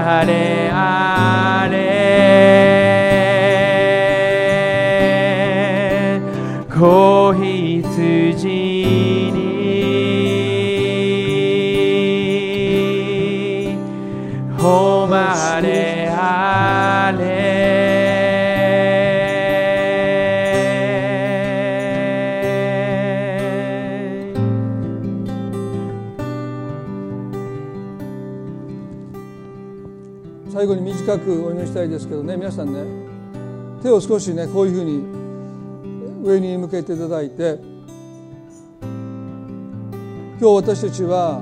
[0.10, 1.78] あれあれ。
[6.74, 9.27] 子羊
[31.08, 32.84] 最後に短くお祈りしたいですけどね皆さんね
[33.82, 37.58] 手を少しねこういうふうに上に向けていただいて
[38.82, 41.42] 今日私たちは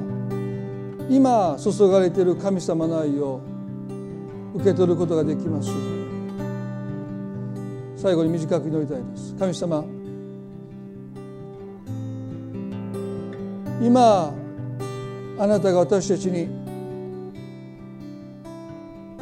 [1.10, 3.42] 今注がれている神様の愛を
[4.54, 5.70] 受け取ることができます。
[7.98, 9.36] 最後に短く祈りたいです。
[9.36, 9.84] 神様
[13.82, 14.32] 今
[15.40, 16.65] あなたが私たちに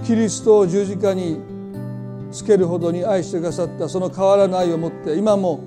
[0.05, 1.39] キリストを十字架に
[2.31, 5.63] つけるほどに愛してくださったその変わらぬ愛を持って今も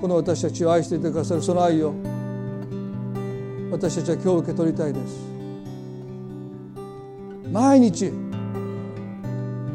[0.00, 1.94] この私たちを愛していてくださるその愛を
[3.70, 5.32] 私たちは今日受け取りたいです。
[7.50, 8.12] 毎日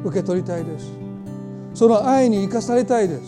[0.03, 0.91] 受け取りたいです。
[1.73, 3.23] その愛に生かされたいです。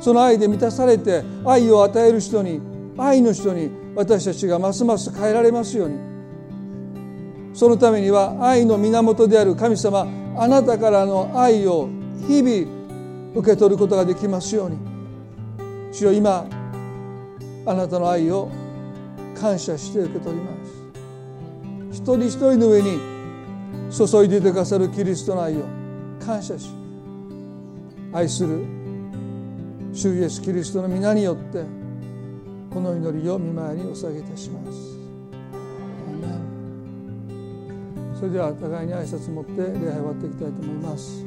[0.00, 2.60] その愛で満たされて愛を与える人に
[2.98, 6.13] 愛の人に私たちがますます変えられますように。
[7.54, 11.88] そのためには愛の源である神様あなたからの愛を
[12.26, 14.76] 日々受け取ることができますように。
[15.92, 16.46] 主よ今
[17.66, 18.50] あなたの愛を
[19.40, 20.84] 感謝して受け取ります。
[21.92, 22.98] 一人一人の上に
[23.90, 25.64] 注いでいてくださるキリストの愛を
[26.18, 26.68] 感謝し
[28.12, 28.64] 愛する
[29.92, 31.64] 主イエスキリストの皆によって
[32.72, 34.93] この祈りを見舞いにお下げいたします。
[38.14, 41.23] それでは互いに挨拶を持って礼拝終わっていきたいと思います。